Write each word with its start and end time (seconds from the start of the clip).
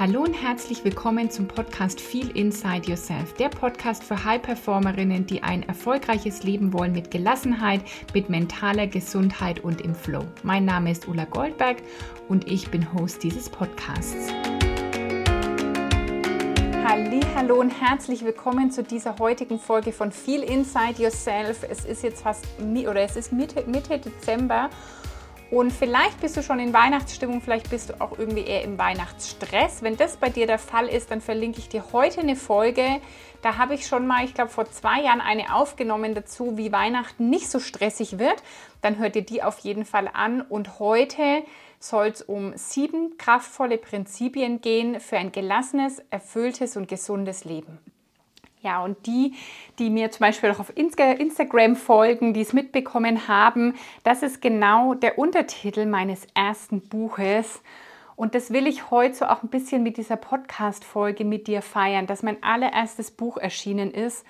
Hallo 0.00 0.22
und 0.22 0.32
herzlich 0.32 0.84
willkommen 0.84 1.30
zum 1.30 1.46
Podcast 1.46 2.00
Feel 2.00 2.30
Inside 2.30 2.88
Yourself, 2.88 3.34
der 3.34 3.50
Podcast 3.50 4.02
für 4.02 4.24
High-Performerinnen, 4.24 5.26
die 5.26 5.42
ein 5.42 5.62
erfolgreiches 5.64 6.42
Leben 6.44 6.72
wollen 6.72 6.92
mit 6.92 7.10
Gelassenheit, 7.10 7.82
mit 8.14 8.30
mentaler 8.30 8.86
Gesundheit 8.86 9.60
und 9.60 9.82
im 9.82 9.94
Flow. 9.94 10.24
Mein 10.42 10.64
Name 10.64 10.90
ist 10.90 11.06
Ulla 11.08 11.26
Goldberg 11.26 11.76
und 12.28 12.50
ich 12.50 12.70
bin 12.70 12.94
Host 12.94 13.22
dieses 13.22 13.50
Podcasts. 13.50 14.32
Hallo 17.34 17.60
und 17.60 17.70
herzlich 17.70 18.24
willkommen 18.24 18.70
zu 18.70 18.82
dieser 18.82 19.18
heutigen 19.18 19.58
Folge 19.58 19.92
von 19.92 20.10
Feel 20.10 20.42
Inside 20.42 21.02
Yourself. 21.02 21.66
Es 21.68 21.84
ist 21.84 22.02
jetzt 22.02 22.22
fast 22.22 22.46
oder 22.60 23.00
es 23.00 23.16
ist 23.16 23.32
Mitte, 23.32 23.64
Mitte 23.66 23.98
Dezember 23.98 24.70
und 25.52 25.70
vielleicht 25.70 26.18
bist 26.22 26.34
du 26.38 26.42
schon 26.42 26.58
in 26.60 26.72
Weihnachtsstimmung, 26.72 27.42
vielleicht 27.42 27.68
bist 27.68 27.90
du 27.90 28.00
auch 28.00 28.18
irgendwie 28.18 28.46
eher 28.46 28.62
im 28.62 28.78
Weihnachtsstress. 28.78 29.82
Wenn 29.82 29.98
das 29.98 30.16
bei 30.16 30.30
dir 30.30 30.46
der 30.46 30.58
Fall 30.58 30.88
ist, 30.88 31.10
dann 31.10 31.20
verlinke 31.20 31.58
ich 31.58 31.68
dir 31.68 31.92
heute 31.92 32.22
eine 32.22 32.36
Folge. 32.36 33.02
Da 33.42 33.58
habe 33.58 33.74
ich 33.74 33.86
schon 33.86 34.06
mal, 34.06 34.24
ich 34.24 34.32
glaube, 34.32 34.50
vor 34.50 34.70
zwei 34.70 35.02
Jahren 35.02 35.20
eine 35.20 35.54
aufgenommen 35.54 36.14
dazu, 36.14 36.56
wie 36.56 36.72
Weihnachten 36.72 37.28
nicht 37.28 37.50
so 37.50 37.60
stressig 37.60 38.18
wird. 38.18 38.42
Dann 38.80 38.96
hört 38.96 39.14
dir 39.14 39.26
die 39.26 39.42
auf 39.42 39.58
jeden 39.58 39.84
Fall 39.84 40.08
an. 40.10 40.40
Und 40.40 40.78
heute 40.78 41.42
soll 41.78 42.06
es 42.06 42.22
um 42.22 42.56
sieben 42.56 43.18
kraftvolle 43.18 43.76
Prinzipien 43.76 44.62
gehen 44.62 45.00
für 45.00 45.18
ein 45.18 45.32
gelassenes, 45.32 45.98
erfülltes 46.08 46.78
und 46.78 46.88
gesundes 46.88 47.44
Leben. 47.44 47.78
Ja, 48.62 48.84
und 48.84 49.06
die, 49.06 49.34
die 49.80 49.90
mir 49.90 50.12
zum 50.12 50.20
Beispiel 50.20 50.50
auch 50.50 50.60
auf 50.60 50.72
Instagram 50.76 51.74
folgen, 51.74 52.32
die 52.32 52.42
es 52.42 52.52
mitbekommen 52.52 53.26
haben, 53.26 53.74
das 54.04 54.22
ist 54.22 54.40
genau 54.40 54.94
der 54.94 55.18
Untertitel 55.18 55.84
meines 55.84 56.28
ersten 56.34 56.80
Buches. 56.80 57.60
Und 58.14 58.36
das 58.36 58.52
will 58.52 58.68
ich 58.68 58.90
heute 58.92 59.16
so 59.16 59.24
auch 59.24 59.42
ein 59.42 59.48
bisschen 59.48 59.82
mit 59.82 59.96
dieser 59.96 60.16
Podcast-Folge 60.16 61.24
mit 61.24 61.48
dir 61.48 61.60
feiern, 61.60 62.06
dass 62.06 62.22
mein 62.22 62.40
allererstes 62.40 63.10
Buch 63.10 63.36
erschienen 63.36 63.90
ist. 63.90 64.24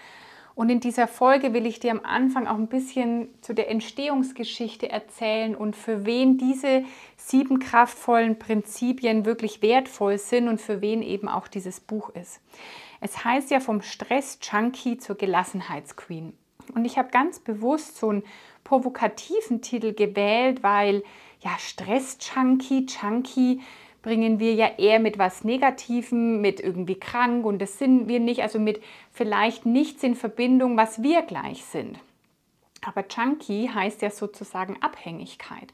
Und 0.55 0.71
in 0.71 0.81
dieser 0.81 1.09
Folge 1.09 1.53
will 1.53 1.67
ich 1.67 1.81
dir 1.81 1.91
am 1.91 2.01
Anfang 2.03 2.47
auch 2.47 2.57
ein 2.57 2.69
bisschen 2.69 3.29
zu 3.43 3.55
der 3.55 3.71
Entstehungsgeschichte 3.71 4.89
erzählen 4.89 5.55
und 5.55 5.77
für 5.77 6.07
wen 6.07 6.39
diese 6.39 6.85
sieben 7.17 7.59
kraftvollen 7.59 8.39
Prinzipien 8.39 9.25
wirklich 9.25 9.63
wertvoll 9.63 10.19
sind 10.19 10.49
und 10.49 10.61
für 10.61 10.81
wen 10.81 11.03
eben 11.03 11.29
auch 11.29 11.49
dieses 11.49 11.81
Buch 11.81 12.11
ist. 12.11 12.41
Es 13.05 13.25
heißt 13.25 13.51
ja 13.51 13.59
vom 13.59 13.83
Stress-Junkie 13.83 14.97
zur 14.97 15.17
Gelassenheitsqueen. 15.17 16.35
Und 16.73 16.85
ich 16.85 16.99
habe 16.99 17.11
ganz 17.11 17.41
bewusst 17.41 17.97
so 17.97 18.11
einen 18.11 18.23
provokativen 18.63 19.61
Titel 19.61 19.93
gewählt, 19.93 20.63
weil 20.63 21.03
ja 21.41 21.51
Stress-Junkie, 21.59 22.87
Junkie 22.87 23.61
bringen 24.03 24.39
wir 24.39 24.55
ja 24.55 24.71
eher 24.79 25.01
mit 25.01 25.19
was 25.19 25.43
Negativem, 25.43 26.41
mit 26.41 26.61
irgendwie 26.61 26.95
krank 26.95 27.45
und 27.45 27.59
das 27.59 27.77
sind 27.77 28.07
wir 28.07 28.21
nicht, 28.21 28.41
also 28.41 28.61
mit 28.61 28.81
vielleicht 29.11 29.67
nichts 29.67 30.05
in 30.05 30.15
Verbindung, 30.15 30.77
was 30.77 31.03
wir 31.03 31.23
gleich 31.23 31.65
sind. 31.65 31.99
Aber 32.87 33.05
Junkie 33.09 33.69
heißt 33.69 34.01
ja 34.03 34.11
sozusagen 34.11 34.81
Abhängigkeit. 34.81 35.73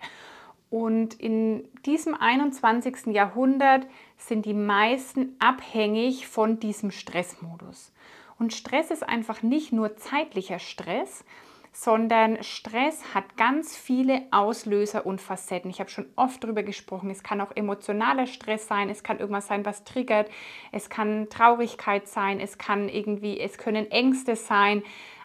Und 0.71 1.15
in 1.15 1.67
diesem 1.87 2.15
21. 2.15 3.07
Jahrhundert 3.07 3.87
sind 4.19 4.45
die 4.45 4.55
meisten 4.55 5.35
abhängig 5.39 6.27
von 6.27 6.61
diesem 6.61 6.91
Stressmodus. 6.91 7.93
Und 8.39 8.53
Stress 8.53 8.91
ist 8.91 9.09
einfach 9.09 9.43
nicht 9.43 9.73
nur 9.73 9.97
zeitlicher 9.97 10.59
Stress, 10.59 11.25
sondern 11.73 12.43
Stress 12.43 13.15
hat 13.15 13.37
ganz 13.37 13.77
viele 13.77 14.23
Auslöser 14.31 15.07
und 15.07 15.21
Facetten. 15.21 15.71
Ich 15.71 15.81
habe 15.81 15.91
schon 15.91 16.07
oft 16.17 16.43
darüber 16.43 16.63
gesprochen. 16.63 17.11
Es 17.11 17.23
kann 17.23 17.41
auch 17.41 17.55
emotionaler 17.55 18.27
Stress 18.27 18.67
sein, 18.67 18.91
es 18.91 19.03
kann 19.03 19.21
irgendwas 19.21 19.47
sein, 19.47 19.65
was 19.65 19.85
triggert, 19.85 20.29
es 20.73 20.91
kann 20.91 21.29
Traurigkeit 21.31 22.09
sein, 22.09 22.41
es 22.41 22.59
kann 22.59 22.89
irgendwie, 22.89 23.39
es 23.39 23.59
können 23.59 23.91
Ängste 23.91 24.35
sein. 24.35 24.83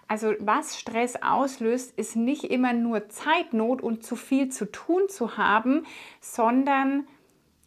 Also 0.07 0.33
was 0.39 0.79
Stress 0.79 1.15
auslöst, 1.21 1.97
ist 1.97 2.15
nicht 2.15 2.43
immer 2.43 2.73
nur 2.73 3.09
Zeitnot 3.09 3.81
und 3.81 4.03
zu 4.03 4.15
viel 4.15 4.49
zu 4.49 4.71
tun 4.71 5.09
zu 5.09 5.37
haben, 5.37 5.85
sondern 6.19 7.07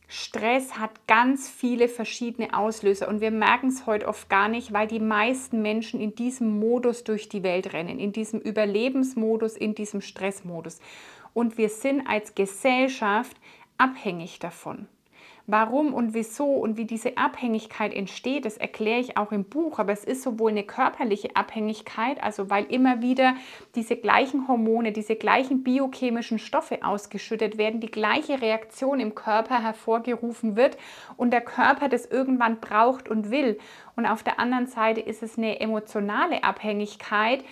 Stress 0.08 0.78
hat 0.78 1.06
ganz 1.08 1.48
viele 1.48 1.88
verschiedene 1.88 2.56
Auslöser 2.56 3.08
und 3.08 3.20
wir 3.20 3.32
merken 3.32 3.68
es 3.68 3.86
heute 3.86 4.06
oft 4.06 4.30
gar 4.30 4.48
nicht, 4.48 4.72
weil 4.72 4.86
die 4.86 5.00
meisten 5.00 5.62
Menschen 5.62 6.00
in 6.00 6.14
diesem 6.14 6.60
Modus 6.60 7.02
durch 7.02 7.28
die 7.28 7.42
Welt 7.42 7.72
rennen, 7.72 7.98
in 7.98 8.12
diesem 8.12 8.40
Überlebensmodus, 8.40 9.56
in 9.56 9.74
diesem 9.74 10.00
Stressmodus. 10.00 10.78
Und 11.34 11.58
wir 11.58 11.68
sind 11.68 12.06
als 12.06 12.36
Gesellschaft 12.36 13.36
abhängig 13.78 14.38
davon. 14.38 14.86
Warum 15.48 15.94
und 15.94 16.12
wieso 16.12 16.46
und 16.46 16.76
wie 16.76 16.86
diese 16.86 17.16
Abhängigkeit 17.16 17.94
entsteht, 17.94 18.44
das 18.44 18.56
erkläre 18.56 18.98
ich 18.98 19.16
auch 19.16 19.30
im 19.30 19.44
Buch. 19.44 19.78
Aber 19.78 19.92
es 19.92 20.02
ist 20.02 20.22
sowohl 20.22 20.50
eine 20.50 20.64
körperliche 20.64 21.36
Abhängigkeit, 21.36 22.20
also 22.20 22.50
weil 22.50 22.64
immer 22.64 23.00
wieder 23.00 23.34
diese 23.76 23.94
gleichen 23.94 24.48
Hormone, 24.48 24.90
diese 24.90 25.14
gleichen 25.14 25.62
biochemischen 25.62 26.40
Stoffe 26.40 26.84
ausgeschüttet 26.84 27.58
werden, 27.58 27.80
die 27.80 27.90
gleiche 27.90 28.42
Reaktion 28.42 28.98
im 28.98 29.14
Körper 29.14 29.62
hervorgerufen 29.62 30.56
wird 30.56 30.76
und 31.16 31.30
der 31.30 31.42
Körper 31.42 31.88
das 31.88 32.06
irgendwann 32.06 32.58
braucht 32.58 33.08
und 33.08 33.30
will. 33.30 33.58
Und 33.94 34.04
auf 34.06 34.24
der 34.24 34.40
anderen 34.40 34.66
Seite 34.66 35.00
ist 35.00 35.22
es 35.22 35.38
eine 35.38 35.60
emotionale 35.60 36.42
Abhängigkeit, 36.42 37.44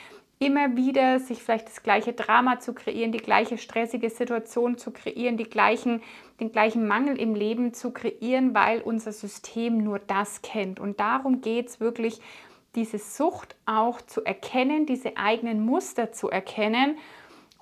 immer 0.45 0.77
wieder 0.77 1.19
sich 1.21 1.43
vielleicht 1.43 1.69
das 1.69 1.83
gleiche 1.83 2.13
Drama 2.13 2.61
zu 2.61 2.75
kreieren, 2.75 3.13
die 3.13 3.19
gleiche 3.19 3.57
stressige 3.57 4.11
Situation 4.11 4.77
zu 4.77 4.91
kreieren, 4.91 5.39
die 5.39 5.45
gleichen, 5.45 6.03
den 6.39 6.53
gleichen 6.53 6.87
Mangel 6.87 7.19
im 7.19 7.35
Leben 7.35 7.73
zu 7.73 7.93
kreieren, 7.93 8.55
weil 8.55 8.83
unser 8.83 9.13
System 9.13 9.79
nur 9.79 9.99
das 9.99 10.43
kennt. 10.43 10.79
Und 10.79 11.01
darum 11.01 11.41
geht 11.41 11.69
es 11.69 11.81
wirklich, 11.81 12.21
diese 12.75 12.99
Sucht 12.99 13.57
auch 13.65 14.01
zu 14.03 14.25
erkennen, 14.25 14.85
diese 14.85 15.17
eigenen 15.17 15.65
Muster 15.65 16.13
zu 16.13 16.29
erkennen 16.29 16.99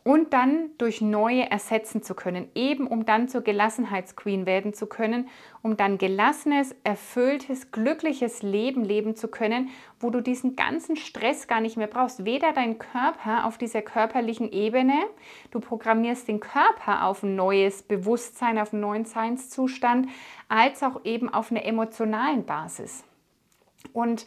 und 0.04 0.32
dann 0.32 0.70
durch 0.78 1.00
neue 1.00 1.48
ersetzen 1.48 2.02
zu 2.02 2.14
können, 2.14 2.48
eben 2.54 2.86
um 2.86 3.04
dann 3.04 3.28
zur 3.28 3.42
Gelassenheitsqueen 3.42 4.46
werden 4.46 4.74
zu 4.74 4.86
können, 4.86 5.28
um 5.62 5.76
dann 5.76 5.96
gelassenes, 5.96 6.74
erfülltes, 6.82 7.70
glückliches 7.70 8.42
Leben 8.42 8.84
leben 8.84 9.14
zu 9.14 9.28
können, 9.28 9.70
wo 10.00 10.10
du 10.10 10.20
diesen 10.20 10.56
ganzen 10.56 10.96
Stress 10.96 11.46
gar 11.46 11.60
nicht 11.60 11.76
mehr 11.76 11.86
brauchst. 11.86 12.24
Weder 12.24 12.52
dein 12.52 12.78
Körper 12.78 13.46
auf 13.46 13.58
dieser 13.58 13.82
körperlichen 13.82 14.50
Ebene, 14.50 15.04
du 15.52 15.60
programmierst 15.60 16.26
den 16.26 16.40
Körper 16.40 17.04
auf 17.04 17.22
ein 17.22 17.36
neues 17.36 17.82
Bewusstsein, 17.82 18.58
auf 18.58 18.72
einen 18.72 18.82
neuen 18.82 19.04
Seinszustand, 19.04 20.08
als 20.48 20.82
auch 20.82 21.04
eben 21.04 21.32
auf 21.32 21.52
einer 21.52 21.64
emotionalen 21.64 22.44
Basis. 22.44 23.04
Und 23.92 24.26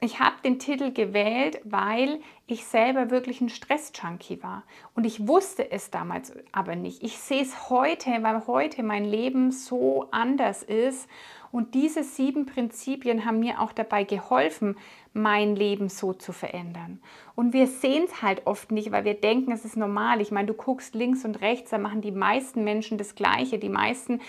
ich 0.00 0.20
habe 0.20 0.36
den 0.44 0.58
Titel 0.58 0.92
gewählt, 0.92 1.60
weil 1.64 2.20
ich 2.48 2.64
selber 2.64 3.10
wirklich 3.10 3.42
ein 3.42 3.50
Stress-Junkie 3.50 4.42
war. 4.42 4.64
Und 4.94 5.04
ich 5.04 5.28
wusste 5.28 5.70
es 5.70 5.90
damals 5.90 6.32
aber 6.50 6.76
nicht. 6.76 7.02
Ich 7.02 7.18
sehe 7.18 7.42
es 7.42 7.68
heute, 7.68 8.10
weil 8.22 8.46
heute 8.46 8.82
mein 8.82 9.04
Leben 9.04 9.52
so 9.52 10.08
anders 10.10 10.62
ist. 10.62 11.08
Und 11.52 11.74
diese 11.74 12.02
sieben 12.02 12.46
Prinzipien 12.46 13.26
haben 13.26 13.40
mir 13.40 13.60
auch 13.60 13.72
dabei 13.72 14.04
geholfen, 14.04 14.76
mein 15.12 15.56
Leben 15.56 15.90
so 15.90 16.14
zu 16.14 16.32
verändern. 16.32 17.00
Und 17.34 17.52
wir 17.52 17.66
sehen 17.66 18.04
es 18.06 18.22
halt 18.22 18.46
oft 18.46 18.72
nicht, 18.72 18.92
weil 18.92 19.04
wir 19.04 19.14
denken, 19.14 19.52
es 19.52 19.66
ist 19.66 19.76
normal. 19.76 20.22
Ich 20.22 20.30
meine, 20.30 20.46
du 20.46 20.54
guckst 20.54 20.94
links 20.94 21.26
und 21.26 21.42
rechts, 21.42 21.70
da 21.70 21.78
machen 21.78 22.00
die 22.00 22.12
meisten 22.12 22.64
Menschen 22.64 22.96
das 22.96 23.14
Gleiche. 23.14 23.58
Die 23.58 23.68
meisten 23.68 24.20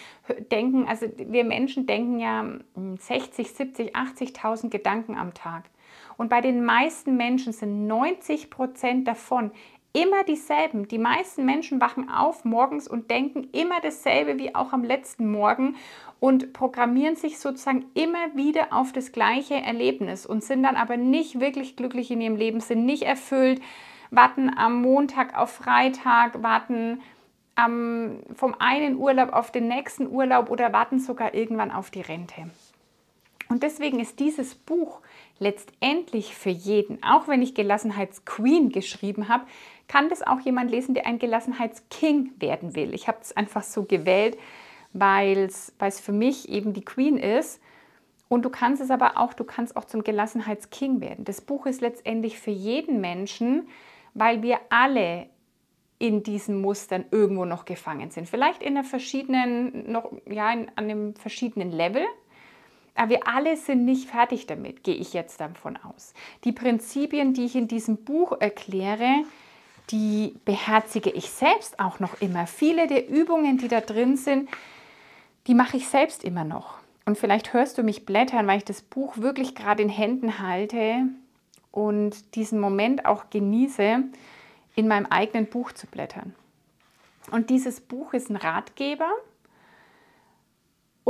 denken, 0.52 0.88
also 0.88 1.06
wir 1.18 1.46
Menschen 1.46 1.85
denken 1.85 2.19
ja 2.19 2.46
60, 2.75 3.52
70, 3.53 3.96
80.000 3.96 4.69
Gedanken 4.69 5.18
am 5.18 5.34
Tag. 5.34 5.63
Und 6.19 6.28
bei 6.28 6.41
den 6.41 6.66
meisten 6.66 7.16
Menschen 7.16 7.53
sind 7.53 7.88
90 7.88 8.50
Prozent 8.50 9.07
davon 9.07 9.52
immer 9.94 10.25
dieselben. 10.25 10.85
Die 10.85 10.97
meisten 10.97 11.46
Menschen 11.46 11.80
wachen 11.80 12.09
auf 12.09 12.44
morgens 12.44 12.90
und 12.90 13.09
denken 13.09 13.47
immer 13.53 13.80
dasselbe 13.80 14.38
wie 14.38 14.53
auch 14.53 14.74
am 14.74 14.84
letzten 14.84 15.32
Morgen 15.32 15.78
und 16.20 16.52
programmieren 16.52 17.16
sich 17.16 17.40
sozusagen 17.40 17.85
immer 17.93 18.35
wieder 18.35 18.73
auf 18.73 18.91
das 18.91 19.14
gleiche 19.14 19.53
Erlebnis 19.53 20.26
und 20.26 20.43
sind 20.43 20.61
dann 20.64 20.76
aber 20.76 20.97
nicht 20.97 21.40
wirklich 21.40 21.78
glücklich 21.78 22.11
in 22.11 22.20
ihrem 22.20 22.35
Leben, 22.35 22.59
sind 22.59 22.85
nicht 22.85 23.03
erfüllt, 23.03 23.61
warten 24.11 24.52
am 24.53 24.82
Montag 24.82 25.38
auf 25.38 25.52
Freitag, 25.52 26.43
warten 26.43 26.99
am, 27.55 28.20
vom 28.35 28.55
einen 28.59 28.97
Urlaub 28.97 29.32
auf 29.32 29.53
den 29.53 29.70
nächsten 29.70 30.05
Urlaub 30.05 30.52
oder 30.52 30.73
warten 30.73 30.99
sogar 30.99 31.34
irgendwann 31.34 31.72
auf 31.72 31.91
die 31.91 32.02
Rente. 32.02 32.52
Und 33.47 33.64
deswegen 33.64 34.02
ist 34.02 34.20
dieses 34.20 34.53
Buch 34.53 34.99
letztendlich 35.40 36.36
für 36.36 36.50
jeden, 36.50 37.02
auch 37.03 37.28
wenn 37.28 37.41
ich 37.41 37.56
Gelassenheitsqueen 37.56 38.70
geschrieben 38.70 39.30
habe, 39.30 39.46
kann 39.88 40.09
das 40.09 40.22
auch 40.22 40.40
jemand 40.41 40.70
lesen, 40.70 40.94
der 40.94 41.08
ein 41.08 41.20
Gelassenheitsking 41.20 42.34
werden 42.38 42.76
will. 42.76 42.94
Ich 42.94 43.08
habe 43.08 43.18
es 43.22 43.36
einfach 43.36 43.64
so 43.64 43.84
gewählt, 43.84 44.38
weil 44.94 45.46
es 45.46 46.00
für 46.00 46.12
mich 46.12 46.50
eben 46.50 46.74
die 46.74 46.86
Queen 46.86 47.18
ist. 47.18 47.59
Und 48.28 48.46
du 48.46 48.50
kannst 48.52 48.82
es 48.82 48.91
aber 48.91 49.18
auch, 49.18 49.34
du 49.34 49.44
kannst 49.44 49.76
auch 49.76 49.86
zum 49.86 50.03
Gelassenheitsking 50.03 51.02
werden. 51.02 51.26
Das 51.26 51.41
Buch 51.41 51.66
ist 51.66 51.82
letztendlich 51.82 52.40
für 52.40 52.52
jeden 52.52 53.02
Menschen, 53.02 53.68
weil 54.14 54.44
wir 54.44 54.59
alle 54.70 55.28
in 55.97 56.24
diesen 56.24 56.62
Mustern 56.62 57.06
irgendwo 57.12 57.46
noch 57.46 57.66
gefangen 57.66 58.12
sind. 58.12 58.30
Vielleicht 58.30 58.62
in 58.64 58.78
einer 58.78 58.86
verschiedenen, 58.86 59.91
noch, 59.91 60.12
ja, 60.30 60.52
in, 60.53 60.70
an 60.76 60.86
einem 60.86 61.16
verschiedenen 61.16 61.72
Level. 61.72 62.03
Aber 62.99 63.11
wir 63.11 63.28
alle 63.28 63.55
sind 63.55 63.85
nicht 63.85 64.09
fertig 64.09 64.46
damit, 64.46 64.84
gehe 64.84 64.96
ich 64.96 65.13
jetzt 65.13 65.40
davon 65.40 65.78
aus. 65.78 66.13
Die 66.43 66.51
Prinzipien, 66.51 67.34
die 67.34 67.46
ich 67.46 67.55
in 67.55 67.69
diesem 67.69 67.96
Buch 68.03 68.34
erkläre, 68.41 69.23
die 69.90 70.35
beherzige 70.43 71.09
ich 71.09 71.29
selbst 71.29 71.79
auch 71.79 72.01
noch 72.01 72.19
immer. 72.19 72.46
Viele 72.46 72.87
der 72.87 73.07
Übungen, 73.07 73.57
die 73.57 73.69
da 73.69 73.79
drin 73.79 74.17
sind, 74.17 74.49
die 75.47 75.53
mache 75.53 75.78
ich 75.78 75.87
selbst 75.87 76.25
immer 76.25 76.43
noch. 76.43 76.79
Und 77.05 77.17
vielleicht 77.17 77.53
hörst 77.53 77.78
du 77.78 77.84
mich 77.84 78.05
blättern, 78.05 78.47
weil 78.47 78.57
ich 78.57 78.66
das 78.66 78.81
Buch 78.81 79.16
wirklich 79.16 79.55
gerade 79.55 79.81
in 79.81 79.87
Händen 79.87 80.40
halte 80.40 81.05
und 81.72 82.35
diesen 82.35 82.59
Moment 82.59 83.05
auch 83.05 83.29
genieße, 83.29 84.03
in 84.75 84.87
meinem 84.90 85.05
eigenen 85.05 85.45
Buch 85.45 85.72
zu 85.72 85.87
blättern. 85.87 86.35
Und 87.31 87.49
dieses 87.49 87.79
Buch 87.79 88.11
ist 88.11 88.29
ein 88.29 88.35
Ratgeber 88.35 89.09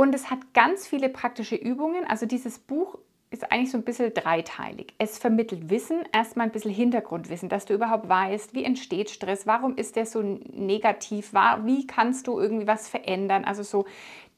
und 0.00 0.14
es 0.14 0.30
hat 0.30 0.54
ganz 0.54 0.86
viele 0.86 1.10
praktische 1.10 1.56
Übungen. 1.56 2.06
Also 2.06 2.24
dieses 2.24 2.58
Buch 2.58 2.96
ist 3.30 3.52
eigentlich 3.52 3.70
so 3.70 3.76
ein 3.76 3.84
bisschen 3.84 4.14
dreiteilig. 4.14 4.94
Es 4.96 5.18
vermittelt 5.18 5.68
Wissen, 5.68 6.04
erstmal 6.10 6.46
ein 6.46 6.52
bisschen 6.52 6.70
Hintergrundwissen, 6.70 7.50
dass 7.50 7.66
du 7.66 7.74
überhaupt 7.74 8.08
weißt, 8.08 8.54
wie 8.54 8.64
entsteht 8.64 9.10
Stress, 9.10 9.46
warum 9.46 9.76
ist 9.76 9.96
der 9.96 10.06
so 10.06 10.22
negativ, 10.22 11.34
wie 11.34 11.86
kannst 11.86 12.28
du 12.28 12.40
irgendwie 12.40 12.66
was 12.66 12.88
verändern, 12.88 13.44
also 13.44 13.62
so 13.62 13.84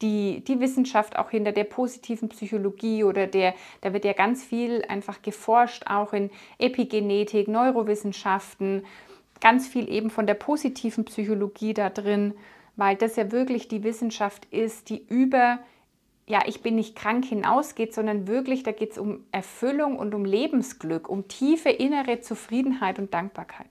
die, 0.03 0.43
die 0.43 0.59
Wissenschaft 0.59 1.17
auch 1.17 1.31
hinter 1.31 1.53
der 1.53 1.63
positiven 1.63 2.29
Psychologie 2.31 3.05
oder 3.05 3.29
der, 3.29 3.55
da 3.83 3.93
wird 3.93 4.05
ja 4.05 4.15
ganz 4.15 4.43
viel 4.43 4.85
einfach 4.89 5.23
geforscht, 5.23 5.85
auch 5.87 6.13
in 6.13 6.31
Epigenetik, 6.59 7.47
Neurowissenschaften, 7.47 8.85
ganz 9.41 9.69
viel 9.69 9.89
eben 9.89 10.11
von 10.11 10.27
der 10.27 10.35
positiven 10.35 11.05
Psychologie 11.05 11.73
da 11.73 11.89
drin, 11.89 12.35
weil 12.77 12.97
das 12.97 13.17
ja 13.17 13.33
wirklich 13.33 13.69
die 13.69 13.83
Wissenschaft 13.85 14.47
ist, 14.47 14.89
die 14.89 15.05
über 15.09 15.59
ja, 16.27 16.43
ich 16.47 16.63
bin 16.63 16.77
nicht 16.77 16.97
krank 16.97 17.25
hinausgeht, 17.25 17.93
sondern 17.93 18.29
wirklich, 18.29 18.63
da 18.63 18.73
geht 18.73 18.93
es 18.93 18.99
um 18.99 19.25
Erfüllung 19.33 19.99
und 19.99 20.15
um 20.15 20.25
Lebensglück, 20.25 21.09
um 21.09 21.27
tiefe 21.27 21.69
innere 21.69 22.21
Zufriedenheit 22.21 22.99
und 22.99 23.13
Dankbarkeit. 23.13 23.67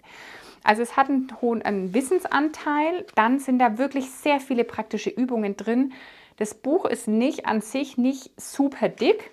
Also 0.63 0.83
es 0.83 0.95
hat 0.95 1.09
einen 1.09 1.29
hohen 1.41 1.61
einen 1.61 1.93
Wissensanteil, 1.93 3.05
dann 3.15 3.39
sind 3.39 3.59
da 3.59 3.77
wirklich 3.77 4.11
sehr 4.11 4.39
viele 4.39 4.63
praktische 4.63 5.09
Übungen 5.09 5.57
drin. 5.57 5.93
Das 6.37 6.53
Buch 6.53 6.85
ist 6.85 7.07
nicht 7.07 7.45
an 7.45 7.61
sich 7.61 7.97
nicht 7.97 8.29
super 8.39 8.89
dick, 8.89 9.31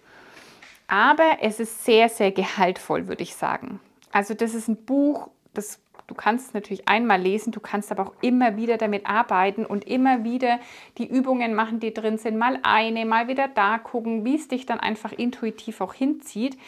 aber 0.87 1.39
es 1.43 1.61
ist 1.61 1.85
sehr, 1.85 2.09
sehr 2.09 2.33
gehaltvoll, 2.33 3.09
würde 3.09 3.23
ich 3.23 3.35
sagen. 3.35 3.81
Also 4.11 4.33
das 4.33 4.55
ist 4.55 4.69
ein 4.69 4.85
Buch, 4.87 5.29
das 5.53 5.81
Du 6.09 6.15
kannst 6.15 6.49
es 6.49 6.55
natürlich 6.55 6.89
einmal 6.89 7.21
lesen, 7.21 7.53
du 7.53 7.61
kannst 7.61 7.93
aber 7.93 8.03
auch 8.03 8.15
immer 8.23 8.57
wieder 8.57 8.79
damit 8.79 9.07
arbeiten 9.07 9.67
und 9.67 9.87
immer 9.87 10.25
wieder 10.25 10.59
die 10.97 11.07
Übungen 11.07 11.55
machen, 11.55 11.81
die 11.81 11.93
drin 11.93 12.17
sind. 12.17 12.39
Mal 12.39 12.59
eine, 12.63 13.05
mal 13.05 13.29
wieder 13.29 13.47
da 13.47 13.77
gucken, 13.77 14.25
wie 14.25 14.35
es 14.35 14.49
dich 14.49 14.65
dann 14.65 14.81
einfach 14.81 15.13
intuitiv 15.13 15.83
auch 15.83 15.93
hinzieht. 15.93 16.59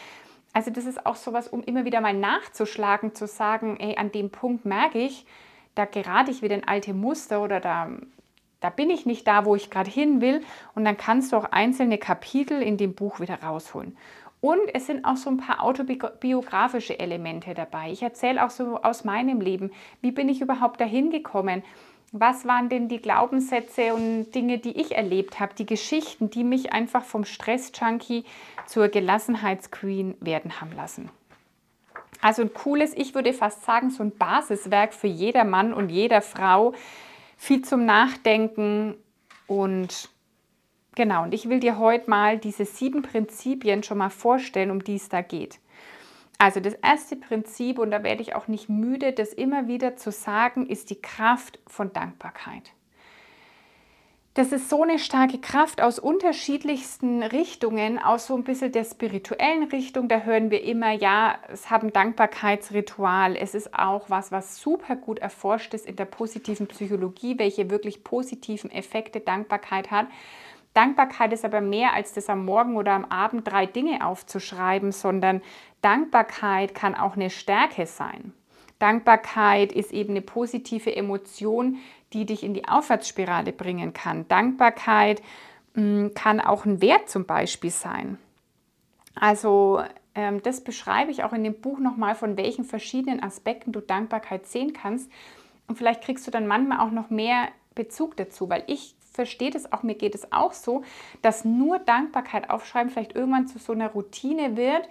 Also 0.52 0.70
das 0.70 0.84
ist 0.84 1.06
auch 1.06 1.16
sowas, 1.16 1.48
um 1.48 1.62
immer 1.62 1.86
wieder 1.86 2.02
mal 2.02 2.12
nachzuschlagen, 2.12 3.14
zu 3.14 3.26
sagen, 3.26 3.78
ey, 3.80 3.96
an 3.96 4.12
dem 4.12 4.30
Punkt 4.30 4.66
merke 4.66 4.98
ich, 4.98 5.24
da 5.74 5.86
gerate 5.86 6.30
ich 6.30 6.42
wieder 6.42 6.56
in 6.56 6.68
alte 6.68 6.92
Muster 6.92 7.42
oder 7.42 7.60
da, 7.60 7.88
da 8.60 8.68
bin 8.68 8.90
ich 8.90 9.06
nicht 9.06 9.26
da, 9.26 9.46
wo 9.46 9.56
ich 9.56 9.70
gerade 9.70 9.90
hin 9.90 10.20
will. 10.20 10.42
Und 10.74 10.84
dann 10.84 10.98
kannst 10.98 11.32
du 11.32 11.36
auch 11.38 11.44
einzelne 11.44 11.96
Kapitel 11.96 12.60
in 12.60 12.76
dem 12.76 12.94
Buch 12.94 13.20
wieder 13.20 13.42
rausholen. 13.42 13.96
Und 14.40 14.60
es 14.72 14.86
sind 14.86 15.04
auch 15.04 15.16
so 15.16 15.28
ein 15.30 15.36
paar 15.36 15.62
autobiografische 15.62 16.98
Elemente 16.98 17.52
dabei. 17.52 17.90
Ich 17.90 18.02
erzähle 18.02 18.44
auch 18.44 18.50
so 18.50 18.80
aus 18.82 19.04
meinem 19.04 19.40
Leben, 19.40 19.70
wie 20.00 20.12
bin 20.12 20.28
ich 20.28 20.40
überhaupt 20.40 20.80
dahin 20.80 21.10
gekommen? 21.10 21.62
Was 22.12 22.44
waren 22.44 22.68
denn 22.68 22.88
die 22.88 23.00
Glaubenssätze 23.00 23.94
und 23.94 24.32
Dinge, 24.32 24.58
die 24.58 24.80
ich 24.80 24.96
erlebt 24.96 25.38
habe, 25.38 25.54
die 25.54 25.66
Geschichten, 25.66 26.30
die 26.30 26.42
mich 26.42 26.72
einfach 26.72 27.04
vom 27.04 27.24
Stress-Junkie 27.24 28.24
zur 28.66 28.88
Gelassenheitsqueen 28.88 30.16
werden 30.20 30.60
haben 30.60 30.72
lassen? 30.72 31.10
Also 32.22 32.42
ein 32.42 32.52
cooles, 32.52 32.94
ich 32.94 33.14
würde 33.14 33.32
fast 33.32 33.64
sagen, 33.64 33.90
so 33.90 34.02
ein 34.02 34.10
Basiswerk 34.10 34.92
für 34.92 35.06
jeder 35.06 35.44
Mann 35.44 35.72
und 35.72 35.90
jeder 35.90 36.20
Frau. 36.20 36.74
Viel 37.36 37.62
zum 37.62 37.86
Nachdenken 37.86 38.94
und 39.46 40.10
Genau, 40.96 41.22
und 41.22 41.34
ich 41.34 41.48
will 41.48 41.60
dir 41.60 41.78
heute 41.78 42.10
mal 42.10 42.38
diese 42.38 42.64
sieben 42.64 43.02
Prinzipien 43.02 43.82
schon 43.82 43.98
mal 43.98 44.10
vorstellen, 44.10 44.70
um 44.70 44.82
die 44.82 44.96
es 44.96 45.08
da 45.08 45.22
geht. 45.22 45.60
Also 46.38 46.58
das 46.58 46.74
erste 46.74 47.16
Prinzip, 47.16 47.78
und 47.78 47.90
da 47.90 48.02
werde 48.02 48.22
ich 48.22 48.34
auch 48.34 48.48
nicht 48.48 48.68
müde, 48.68 49.12
das 49.12 49.32
immer 49.32 49.68
wieder 49.68 49.96
zu 49.96 50.10
sagen, 50.10 50.66
ist 50.66 50.90
die 50.90 51.00
Kraft 51.00 51.58
von 51.66 51.92
Dankbarkeit. 51.92 52.72
Das 54.34 54.52
ist 54.52 54.70
so 54.70 54.84
eine 54.84 54.98
starke 54.98 55.38
Kraft 55.38 55.82
aus 55.82 55.98
unterschiedlichsten 55.98 57.22
Richtungen, 57.22 57.98
aus 57.98 58.28
so 58.28 58.36
ein 58.36 58.44
bisschen 58.44 58.70
der 58.72 58.84
spirituellen 58.84 59.64
Richtung. 59.64 60.08
Da 60.08 60.20
hören 60.20 60.50
wir 60.50 60.62
immer, 60.62 60.92
ja, 60.92 61.36
es 61.52 61.68
haben 61.68 61.92
Dankbarkeitsritual. 61.92 63.36
Es 63.36 63.54
ist 63.54 63.74
auch 63.74 64.08
was, 64.08 64.30
was 64.30 64.56
super 64.60 64.94
gut 64.94 65.18
erforscht 65.18 65.74
ist 65.74 65.84
in 65.84 65.96
der 65.96 66.04
positiven 66.04 66.68
Psychologie, 66.68 67.38
welche 67.38 67.70
wirklich 67.70 68.04
positiven 68.04 68.70
Effekte 68.70 69.20
Dankbarkeit 69.20 69.90
hat. 69.90 70.06
Dankbarkeit 70.74 71.32
ist 71.32 71.44
aber 71.44 71.60
mehr 71.60 71.94
als 71.94 72.12
das 72.12 72.28
am 72.28 72.44
Morgen 72.44 72.76
oder 72.76 72.92
am 72.92 73.04
Abend 73.06 73.50
drei 73.50 73.66
Dinge 73.66 74.06
aufzuschreiben, 74.06 74.92
sondern 74.92 75.42
Dankbarkeit 75.82 76.74
kann 76.74 76.94
auch 76.94 77.16
eine 77.16 77.30
Stärke 77.30 77.86
sein. 77.86 78.32
Dankbarkeit 78.78 79.72
ist 79.72 79.92
eben 79.92 80.10
eine 80.10 80.22
positive 80.22 80.94
Emotion, 80.94 81.78
die 82.12 82.24
dich 82.24 82.42
in 82.42 82.54
die 82.54 82.66
Aufwärtsspirale 82.66 83.52
bringen 83.52 83.92
kann. 83.92 84.26
Dankbarkeit 84.28 85.22
mh, 85.74 85.82
hm, 85.82 86.14
kann 86.14 86.40
auch 86.40 86.64
ein 86.64 86.80
Wert 86.80 87.10
zum 87.10 87.26
Beispiel 87.26 87.70
sein. 87.70 88.18
Also 89.14 89.82
ähm, 90.14 90.42
das 90.42 90.62
beschreibe 90.62 91.10
ich 91.10 91.24
auch 91.24 91.32
in 91.32 91.44
dem 91.44 91.60
Buch 91.60 91.78
nochmal, 91.78 92.14
von 92.14 92.36
welchen 92.36 92.64
verschiedenen 92.64 93.22
Aspekten 93.22 93.72
du 93.72 93.80
Dankbarkeit 93.80 94.46
sehen 94.46 94.72
kannst. 94.72 95.10
Und 95.68 95.76
vielleicht 95.76 96.02
kriegst 96.02 96.26
du 96.26 96.30
dann 96.30 96.46
manchmal 96.46 96.80
auch 96.80 96.90
noch 96.90 97.10
mehr 97.10 97.48
Bezug 97.74 98.16
dazu, 98.16 98.48
weil 98.48 98.64
ich 98.66 98.96
verstehe 99.20 99.50
das 99.50 99.70
auch, 99.70 99.82
mir 99.82 99.96
geht 99.96 100.14
es 100.14 100.32
auch 100.32 100.54
so, 100.54 100.82
dass 101.20 101.44
nur 101.44 101.78
Dankbarkeit 101.78 102.48
aufschreiben 102.48 102.90
vielleicht 102.90 103.14
irgendwann 103.14 103.46
zu 103.48 103.58
so 103.58 103.74
einer 103.74 103.90
Routine 103.90 104.56
wird, 104.56 104.88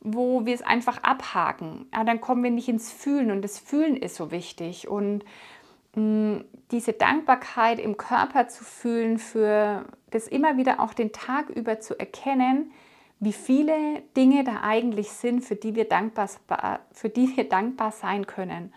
wo 0.00 0.44
wir 0.44 0.54
es 0.54 0.60
einfach 0.60 1.02
abhaken. 1.02 1.86
Ja, 1.94 2.04
dann 2.04 2.20
kommen 2.20 2.44
wir 2.44 2.50
nicht 2.50 2.68
ins 2.68 2.92
Fühlen 2.92 3.30
und 3.30 3.40
das 3.40 3.58
Fühlen 3.58 3.96
ist 3.96 4.16
so 4.16 4.30
wichtig. 4.30 4.88
Und 4.88 5.24
mh, 5.94 6.02
mm, 6.02 6.44
diese 6.70 6.92
Dankbarkeit 6.92 7.78
im 7.78 7.96
Körper 7.96 8.48
zu 8.48 8.62
fühlen, 8.62 9.18
für 9.18 9.86
das 10.10 10.28
immer 10.28 10.58
wieder 10.58 10.78
auch 10.80 10.92
den 10.92 11.12
Tag 11.12 11.48
über 11.48 11.80
zu 11.80 11.98
erkennen, 11.98 12.72
wie 13.20 13.32
viele 13.32 14.02
Dinge 14.14 14.44
da 14.44 14.60
eigentlich 14.64 15.12
sind, 15.12 15.42
für 15.42 15.56
die 15.56 15.74
wir 15.76 15.88
dankbar, 15.88 16.28
für 16.92 17.08
die 17.08 17.34
wir 17.36 17.48
dankbar 17.48 17.92
sein 17.92 18.26
können. 18.26 18.74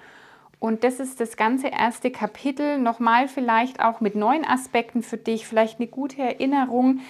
Und 0.59 0.83
das 0.83 0.99
ist 0.99 1.19
das 1.19 1.37
ganze 1.37 1.67
erste 1.67 2.11
Kapitel. 2.11 2.77
Nochmal 2.77 3.27
vielleicht 3.27 3.79
auch 3.79 4.01
mit 4.01 4.15
neuen 4.15 4.45
Aspekten 4.45 5.03
für 5.03 5.17
dich, 5.17 5.47
vielleicht 5.47 5.79
eine 5.79 5.87
gute 5.87 6.21
Erinnerung, 6.21 7.01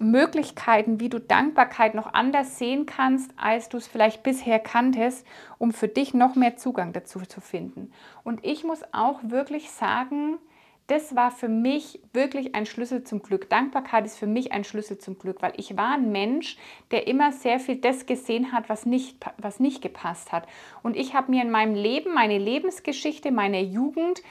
Möglichkeiten, 0.00 0.98
wie 0.98 1.08
du 1.08 1.20
Dankbarkeit 1.20 1.94
noch 1.94 2.14
anders 2.14 2.58
sehen 2.58 2.86
kannst, 2.86 3.30
als 3.36 3.68
du 3.68 3.76
es 3.76 3.86
vielleicht 3.86 4.22
bisher 4.22 4.58
kanntest, 4.58 5.26
um 5.58 5.72
für 5.72 5.88
dich 5.88 6.14
noch 6.14 6.34
mehr 6.34 6.56
Zugang 6.56 6.92
dazu 6.92 7.20
zu 7.20 7.40
finden. 7.40 7.92
Und 8.24 8.44
ich 8.44 8.64
muss 8.64 8.82
auch 8.92 9.20
wirklich 9.22 9.70
sagen, 9.70 10.38
das 10.86 11.16
war 11.16 11.30
für 11.30 11.48
mich 11.48 12.00
wirklich 12.12 12.54
ein 12.54 12.66
Schlüssel 12.66 13.04
zum 13.04 13.22
Glück. 13.22 13.48
Dankbarkeit 13.48 14.04
ist 14.04 14.18
für 14.18 14.26
mich 14.26 14.52
ein 14.52 14.64
Schlüssel 14.64 14.98
zum 14.98 15.18
Glück, 15.18 15.40
weil 15.40 15.54
ich 15.56 15.76
war 15.76 15.94
ein 15.94 16.12
Mensch, 16.12 16.58
der 16.90 17.06
immer 17.06 17.32
sehr 17.32 17.58
viel 17.58 17.76
das 17.76 18.04
gesehen 18.04 18.52
hat, 18.52 18.68
was 18.68 18.84
nicht, 18.84 19.24
was 19.38 19.60
nicht 19.60 19.80
gepasst 19.80 20.30
hat. 20.30 20.46
Und 20.82 20.96
ich 20.96 21.14
habe 21.14 21.30
mir 21.30 21.42
in 21.42 21.50
meinem 21.50 21.74
Leben, 21.74 22.12
meine 22.12 22.36
Lebensgeschichte, 22.36 23.30
meine 23.30 23.62
Jugend, 23.62 24.22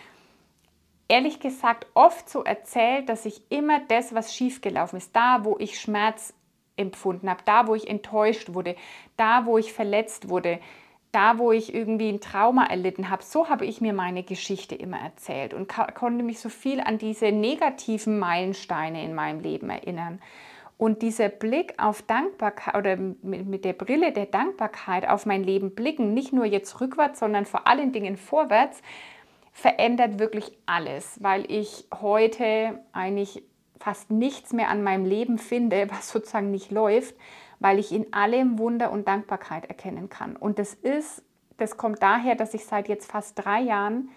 ehrlich 1.07 1.39
gesagt 1.39 1.87
oft 1.95 2.29
so 2.29 2.43
erzählt, 2.43 3.09
dass 3.09 3.25
ich 3.25 3.41
immer 3.49 3.79
das, 3.87 4.13
was 4.13 4.35
schiefgelaufen 4.35 4.97
ist, 4.97 5.15
da, 5.15 5.43
wo 5.45 5.57
ich 5.57 5.79
Schmerz 5.79 6.35
empfunden 6.75 7.29
habe, 7.29 7.41
da, 7.45 7.67
wo 7.67 7.75
ich 7.75 7.87
enttäuscht 7.87 8.53
wurde, 8.53 8.75
da, 9.17 9.45
wo 9.45 9.57
ich 9.57 9.73
verletzt 9.73 10.29
wurde, 10.29 10.59
da, 11.13 11.37
wo 11.37 11.51
ich 11.51 11.73
irgendwie 11.73 12.09
ein 12.09 12.19
Trauma 12.19 12.65
erlitten 12.65 13.09
habe, 13.09 13.23
so 13.23 13.47
habe 13.47 13.65
ich 13.65 13.79
mir 13.79 13.93
meine 13.93 14.23
Geschichte 14.23 14.75
immer 14.75 14.99
erzählt 14.99 15.53
und 15.53 15.71
konnte 15.95 16.23
mich 16.23 16.39
so 16.39 16.49
viel 16.49 16.81
an 16.81 16.97
diese 16.97 17.31
negativen 17.31 18.19
Meilensteine 18.19 19.03
in 19.03 19.13
meinem 19.13 19.39
Leben 19.39 19.69
erinnern. 19.69 20.19
Und 20.77 21.03
dieser 21.03 21.29
Blick 21.29 21.75
auf 21.77 22.01
Dankbarkeit 22.01 22.75
oder 22.75 22.97
mit 22.97 23.63
der 23.63 23.73
Brille 23.73 24.11
der 24.11 24.25
Dankbarkeit 24.25 25.07
auf 25.07 25.25
mein 25.25 25.43
Leben 25.43 25.75
blicken, 25.75 26.13
nicht 26.13 26.33
nur 26.33 26.45
jetzt 26.45 26.81
rückwärts, 26.81 27.19
sondern 27.19 27.45
vor 27.45 27.67
allen 27.67 27.91
Dingen 27.91 28.17
vorwärts, 28.17 28.81
verändert 29.51 30.17
wirklich 30.17 30.51
alles, 30.65 31.21
weil 31.21 31.49
ich 31.49 31.85
heute 32.01 32.79
eigentlich 32.91 33.43
fast 33.79 34.09
nichts 34.09 34.51
mehr 34.51 34.69
an 34.69 34.81
meinem 34.81 35.05
Leben 35.05 35.37
finde, 35.37 35.87
was 35.91 36.09
sozusagen 36.09 36.49
nicht 36.49 36.71
läuft, 36.71 37.15
weil 37.63 37.79
ich 37.79 37.93
in 37.93 38.11
allem 38.11 38.59
Wunder 38.59 38.91
und 38.91 39.07
Dankbarkeit 39.07 39.67
erkennen 39.67 40.09
kann. 40.09 40.35
Und 40.35 40.59
das 40.59 40.73
ist, 40.73 41.23
das 41.55 41.77
kommt 41.77 42.03
daher, 42.03 42.35
dass 42.35 42.53
ich 42.53 42.65
seit 42.65 42.89
jetzt 42.89 43.09
fast 43.09 43.39
drei 43.39 43.61
Jahren 43.61 44.09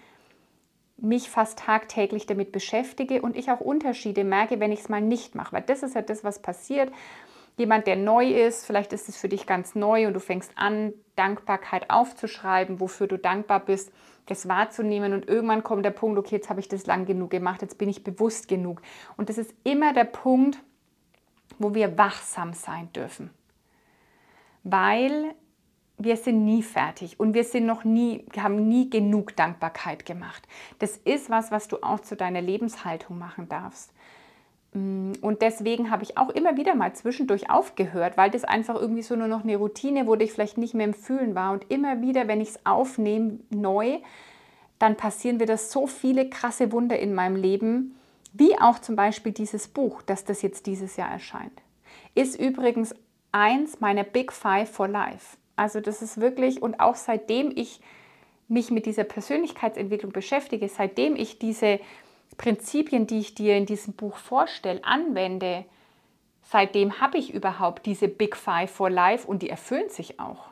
mich 0.97 1.29
fast 1.29 1.59
tagtäglich 1.59 2.25
damit 2.25 2.51
beschäftige 2.51 3.21
und 3.21 3.37
ich 3.37 3.49
auch 3.49 3.61
Unterschiede 3.61 4.25
merke, 4.25 4.59
wenn 4.59 4.73
ich 4.73 4.81
es 4.81 4.89
mal 4.89 4.99
nicht 4.99 5.33
mache. 5.33 5.53
Weil 5.53 5.61
das 5.61 5.81
ist 5.81 5.95
ja 5.95 6.01
das, 6.01 6.25
was 6.25 6.41
passiert. 6.41 6.91
jemand, 7.55 7.87
der 7.87 7.95
neu 7.95 8.27
ist, 8.27 8.65
vielleicht 8.65 8.91
ist 8.91 9.07
es 9.07 9.15
für 9.15 9.29
dich 9.29 9.47
ganz 9.47 9.75
neu 9.75 10.07
und 10.07 10.13
du 10.13 10.19
fängst 10.19 10.51
an, 10.55 10.93
Dankbarkeit 11.15 11.89
aufzuschreiben, 11.89 12.81
wofür 12.81 13.07
du 13.07 13.17
dankbar 13.17 13.61
bist, 13.61 13.93
das 14.25 14.49
wahrzunehmen 14.49 15.13
und 15.13 15.27
irgendwann 15.29 15.63
kommt 15.63 15.85
der 15.85 15.91
Punkt, 15.91 16.19
okay, 16.19 16.35
jetzt 16.35 16.49
habe 16.49 16.59
ich 16.59 16.67
das 16.67 16.85
lang 16.85 17.05
genug 17.05 17.29
gemacht, 17.31 17.61
jetzt 17.61 17.77
bin 17.77 17.87
ich 17.87 18.03
bewusst 18.03 18.49
genug. 18.49 18.81
Und 19.15 19.29
das 19.29 19.37
ist 19.37 19.55
immer 19.63 19.93
der 19.93 20.03
Punkt, 20.03 20.59
wo 21.59 21.73
wir 21.73 21.97
wachsam 21.97 22.53
sein 22.53 22.91
dürfen. 22.93 23.29
Weil 24.63 25.33
wir 25.97 26.15
sind 26.15 26.45
nie 26.45 26.61
fertig 26.61 27.19
und 27.19 27.33
wir 27.33 27.43
sind 27.43 27.65
noch 27.65 27.83
nie, 27.83 28.25
haben 28.37 28.67
nie 28.67 28.89
genug 28.89 29.35
Dankbarkeit 29.35 30.05
gemacht. 30.05 30.47
Das 30.79 30.97
ist 30.97 31.29
was, 31.29 31.51
was 31.51 31.67
du 31.67 31.77
auch 31.81 32.01
zu 32.01 32.15
deiner 32.15 32.41
Lebenshaltung 32.41 33.17
machen 33.17 33.49
darfst. 33.49 33.91
Mm, 34.73 35.13
und 35.21 35.41
deswegen 35.41 35.89
habe 35.89 36.03
ich 36.03 36.17
auch 36.17 36.29
immer 36.29 36.55
wieder 36.55 36.75
mal 36.75 36.93
zwischendurch 36.93 37.49
aufgehört, 37.49 38.15
weil 38.15 38.29
das 38.29 38.43
einfach 38.43 38.75
irgendwie 38.75 39.01
so 39.01 39.15
nur 39.15 39.27
noch 39.27 39.43
eine 39.43 39.57
Routine 39.57 40.05
wurde, 40.05 40.23
ich 40.23 40.33
vielleicht 40.33 40.59
nicht 40.59 40.75
mehr 40.75 40.85
im 40.85 40.93
Fühlen 40.93 41.33
war. 41.33 41.51
Und 41.53 41.69
immer 41.71 42.01
wieder, 42.01 42.27
wenn 42.27 42.41
ich 42.41 42.49
es 42.49 42.65
aufnehme, 42.65 43.39
neu, 43.49 43.97
dann 44.77 44.95
passieren 44.95 45.39
wieder 45.39 45.57
so 45.57 45.87
viele 45.87 46.29
krasse 46.29 46.71
Wunder 46.71 46.99
in 46.99 47.15
meinem 47.15 47.35
Leben, 47.35 47.96
wie 48.37 48.57
auch 48.59 48.79
zum 48.79 48.95
Beispiel 48.95 49.31
dieses 49.31 49.67
Buch, 49.67 50.01
das 50.01 50.25
das 50.25 50.41
jetzt 50.41 50.67
dieses 50.67 50.95
Jahr 50.95 51.09
erscheint. 51.09 51.61
Ist 52.13 52.39
übrigens 52.39 52.93
eins 53.31 53.79
meiner 53.79 54.03
Big 54.03 54.31
Five 54.31 54.69
for 54.69 54.87
Life. 54.87 55.37
Also 55.55 55.81
das 55.81 56.01
ist 56.01 56.21
wirklich, 56.21 56.61
und 56.61 56.79
auch 56.79 56.95
seitdem 56.95 57.51
ich 57.55 57.81
mich 58.47 58.71
mit 58.71 58.85
dieser 58.85 59.03
Persönlichkeitsentwicklung 59.03 60.11
beschäftige, 60.11 60.69
seitdem 60.69 61.15
ich 61.15 61.39
diese 61.39 61.79
Prinzipien, 62.37 63.07
die 63.07 63.19
ich 63.19 63.35
dir 63.35 63.57
in 63.57 63.65
diesem 63.65 63.93
Buch 63.93 64.17
vorstelle, 64.17 64.83
anwende, 64.83 65.65
seitdem 66.43 67.01
habe 67.01 67.17
ich 67.17 67.33
überhaupt 67.33 67.85
diese 67.85 68.07
Big 68.07 68.35
Five 68.35 68.71
for 68.71 68.89
Life 68.89 69.27
und 69.27 69.41
die 69.41 69.49
erfüllen 69.49 69.89
sich 69.89 70.19
auch. 70.19 70.49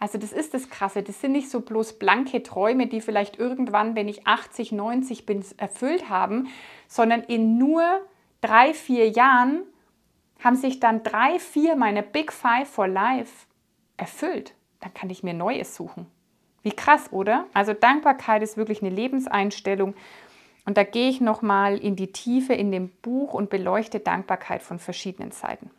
Also 0.00 0.16
das 0.16 0.32
ist 0.32 0.54
das 0.54 0.70
Krasse. 0.70 1.02
Das 1.02 1.20
sind 1.20 1.32
nicht 1.32 1.50
so 1.50 1.60
bloß 1.60 1.98
blanke 1.98 2.42
Träume, 2.42 2.86
die 2.86 3.02
vielleicht 3.02 3.38
irgendwann, 3.38 3.94
wenn 3.94 4.08
ich 4.08 4.26
80, 4.26 4.72
90 4.72 5.26
bin, 5.26 5.44
erfüllt 5.58 6.08
haben, 6.08 6.48
sondern 6.88 7.20
in 7.20 7.58
nur 7.58 7.84
drei, 8.40 8.72
vier 8.72 9.10
Jahren 9.10 9.62
haben 10.42 10.56
sich 10.56 10.80
dann 10.80 11.02
drei, 11.02 11.38
vier 11.38 11.76
meiner 11.76 12.00
Big 12.00 12.32
Five 12.32 12.68
for 12.68 12.88
Life 12.88 13.46
erfüllt. 13.98 14.54
Dann 14.80 14.94
kann 14.94 15.10
ich 15.10 15.22
mir 15.22 15.34
Neues 15.34 15.76
suchen. 15.76 16.06
Wie 16.62 16.72
krass, 16.72 17.12
oder? 17.12 17.46
Also 17.52 17.74
Dankbarkeit 17.74 18.42
ist 18.42 18.56
wirklich 18.56 18.82
eine 18.82 18.94
Lebenseinstellung. 18.94 19.94
Und 20.64 20.78
da 20.78 20.82
gehe 20.84 21.10
ich 21.10 21.20
nochmal 21.20 21.76
in 21.76 21.94
die 21.94 22.12
Tiefe 22.12 22.54
in 22.54 22.72
dem 22.72 22.88
Buch 23.02 23.34
und 23.34 23.50
beleuchte 23.50 24.00
Dankbarkeit 24.00 24.62
von 24.62 24.78
verschiedenen 24.78 25.32
Seiten. 25.32 25.70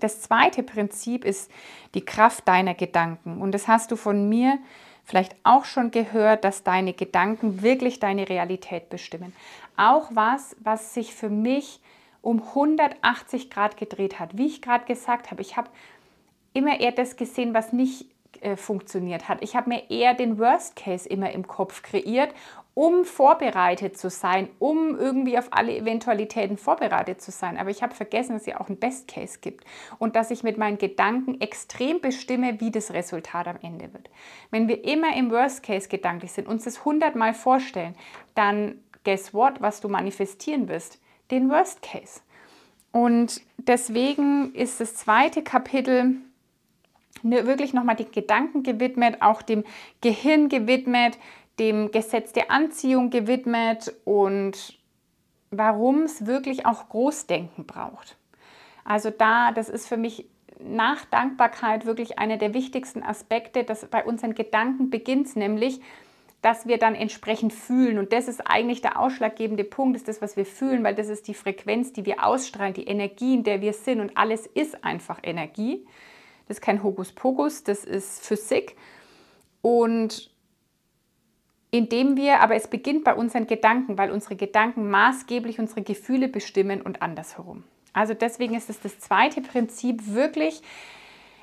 Das 0.00 0.20
zweite 0.20 0.62
Prinzip 0.62 1.24
ist 1.24 1.50
die 1.94 2.04
Kraft 2.04 2.48
deiner 2.48 2.74
Gedanken. 2.74 3.40
Und 3.40 3.52
das 3.52 3.68
hast 3.68 3.90
du 3.90 3.96
von 3.96 4.28
mir 4.28 4.58
vielleicht 5.04 5.36
auch 5.44 5.64
schon 5.64 5.90
gehört, 5.90 6.44
dass 6.44 6.62
deine 6.62 6.92
Gedanken 6.92 7.62
wirklich 7.62 8.00
deine 8.00 8.28
Realität 8.28 8.88
bestimmen. 8.88 9.34
Auch 9.76 10.10
was, 10.12 10.56
was 10.60 10.94
sich 10.94 11.14
für 11.14 11.28
mich 11.28 11.80
um 12.20 12.40
180 12.40 13.50
Grad 13.50 13.76
gedreht 13.76 14.20
hat. 14.20 14.36
Wie 14.38 14.46
ich 14.46 14.62
gerade 14.62 14.84
gesagt 14.84 15.30
habe, 15.30 15.42
ich 15.42 15.56
habe 15.56 15.68
immer 16.52 16.78
eher 16.80 16.92
das 16.92 17.16
gesehen, 17.16 17.52
was 17.52 17.72
nicht 17.72 18.06
äh, 18.40 18.56
funktioniert 18.56 19.28
hat. 19.28 19.42
Ich 19.42 19.56
habe 19.56 19.68
mir 19.68 19.90
eher 19.90 20.14
den 20.14 20.38
Worst 20.38 20.76
Case 20.76 21.08
immer 21.08 21.32
im 21.32 21.46
Kopf 21.46 21.82
kreiert, 21.82 22.32
um 22.74 23.04
vorbereitet 23.04 23.98
zu 23.98 24.08
sein, 24.08 24.48
um 24.58 24.96
irgendwie 24.98 25.36
auf 25.36 25.48
alle 25.50 25.76
Eventualitäten 25.76 26.56
vorbereitet 26.56 27.20
zu 27.20 27.30
sein. 27.30 27.58
Aber 27.58 27.70
ich 27.70 27.82
habe 27.82 27.94
vergessen, 27.94 28.32
dass 28.32 28.42
es 28.42 28.46
ja 28.46 28.60
auch 28.60 28.68
einen 28.68 28.78
Best 28.78 29.08
Case 29.08 29.38
gibt 29.40 29.64
und 29.98 30.16
dass 30.16 30.30
ich 30.30 30.42
mit 30.42 30.56
meinen 30.56 30.78
Gedanken 30.78 31.40
extrem 31.40 32.00
bestimme, 32.00 32.60
wie 32.60 32.70
das 32.70 32.92
Resultat 32.92 33.46
am 33.46 33.58
Ende 33.62 33.92
wird. 33.92 34.08
Wenn 34.50 34.68
wir 34.68 34.84
immer 34.84 35.14
im 35.16 35.30
Worst 35.30 35.62
Case 35.62 35.88
gedanklich 35.88 36.32
sind, 36.32 36.48
uns 36.48 36.64
das 36.64 36.84
hundertmal 36.84 37.34
vorstellen, 37.34 37.94
dann 38.34 38.80
guess 39.04 39.34
what, 39.34 39.60
was 39.60 39.80
du 39.80 39.88
manifestieren 39.88 40.68
wirst? 40.68 40.98
Den 41.30 41.50
Worst 41.50 41.82
Case. 41.82 42.20
Und 42.90 43.42
deswegen 43.58 44.54
ist 44.54 44.80
das 44.80 44.94
zweite 44.94 45.42
Kapitel 45.42 46.16
Ne, 47.24 47.46
wirklich 47.46 47.72
nochmal 47.72 47.94
die 47.94 48.10
Gedanken 48.10 48.64
gewidmet, 48.64 49.18
auch 49.20 49.42
dem 49.42 49.62
Gehirn 50.00 50.48
gewidmet, 50.48 51.18
dem 51.58 51.90
Gesetz 51.90 52.32
der 52.32 52.50
Anziehung 52.50 53.10
gewidmet 53.10 53.94
und 54.04 54.78
warum 55.50 56.02
es 56.02 56.26
wirklich 56.26 56.66
auch 56.66 56.88
Großdenken 56.88 57.66
braucht. 57.66 58.16
Also 58.84 59.10
da, 59.10 59.52
das 59.52 59.68
ist 59.68 59.86
für 59.86 59.96
mich 59.96 60.28
nach 60.58 61.04
Dankbarkeit 61.06 61.86
wirklich 61.86 62.18
einer 62.18 62.36
der 62.36 62.54
wichtigsten 62.54 63.02
Aspekte, 63.02 63.64
dass 63.64 63.86
bei 63.86 64.04
unseren 64.04 64.34
Gedanken 64.34 64.90
beginnt, 64.90 65.34
nämlich, 65.36 65.80
dass 66.40 66.66
wir 66.66 66.78
dann 66.78 66.94
entsprechend 66.94 67.52
fühlen. 67.52 67.98
Und 67.98 68.12
das 68.12 68.28
ist 68.28 68.40
eigentlich 68.40 68.80
der 68.80 68.98
ausschlaggebende 68.98 69.64
Punkt, 69.64 69.96
ist 69.96 70.08
das, 70.08 70.20
was 70.20 70.36
wir 70.36 70.46
fühlen, 70.46 70.82
weil 70.82 70.94
das 70.94 71.08
ist 71.08 71.28
die 71.28 71.34
Frequenz, 71.34 71.92
die 71.92 72.04
wir 72.04 72.26
ausstrahlen, 72.26 72.74
die 72.74 72.86
Energie, 72.86 73.34
in 73.34 73.44
der 73.44 73.60
wir 73.60 73.72
sind. 73.72 74.00
Und 74.00 74.16
alles 74.16 74.46
ist 74.46 74.84
einfach 74.84 75.20
Energie. 75.22 75.86
Das 76.48 76.58
ist 76.58 76.60
kein 76.62 76.82
Hokuspokus, 76.82 77.62
das 77.62 77.84
ist 77.84 78.26
Physik. 78.26 78.76
Und 79.60 80.31
indem 81.72 82.16
wir, 82.16 82.40
aber 82.40 82.54
es 82.54 82.68
beginnt 82.68 83.02
bei 83.02 83.14
unseren 83.14 83.48
Gedanken, 83.48 83.98
weil 83.98 84.12
unsere 84.12 84.36
Gedanken 84.36 84.88
maßgeblich 84.88 85.58
unsere 85.58 85.82
Gefühle 85.82 86.28
bestimmen 86.28 86.80
und 86.80 87.02
andersherum. 87.02 87.64
Also 87.92 88.14
deswegen 88.14 88.54
ist 88.54 88.70
es 88.70 88.80
das 88.80 89.00
zweite 89.00 89.40
Prinzip 89.40 90.14
wirklich 90.14 90.62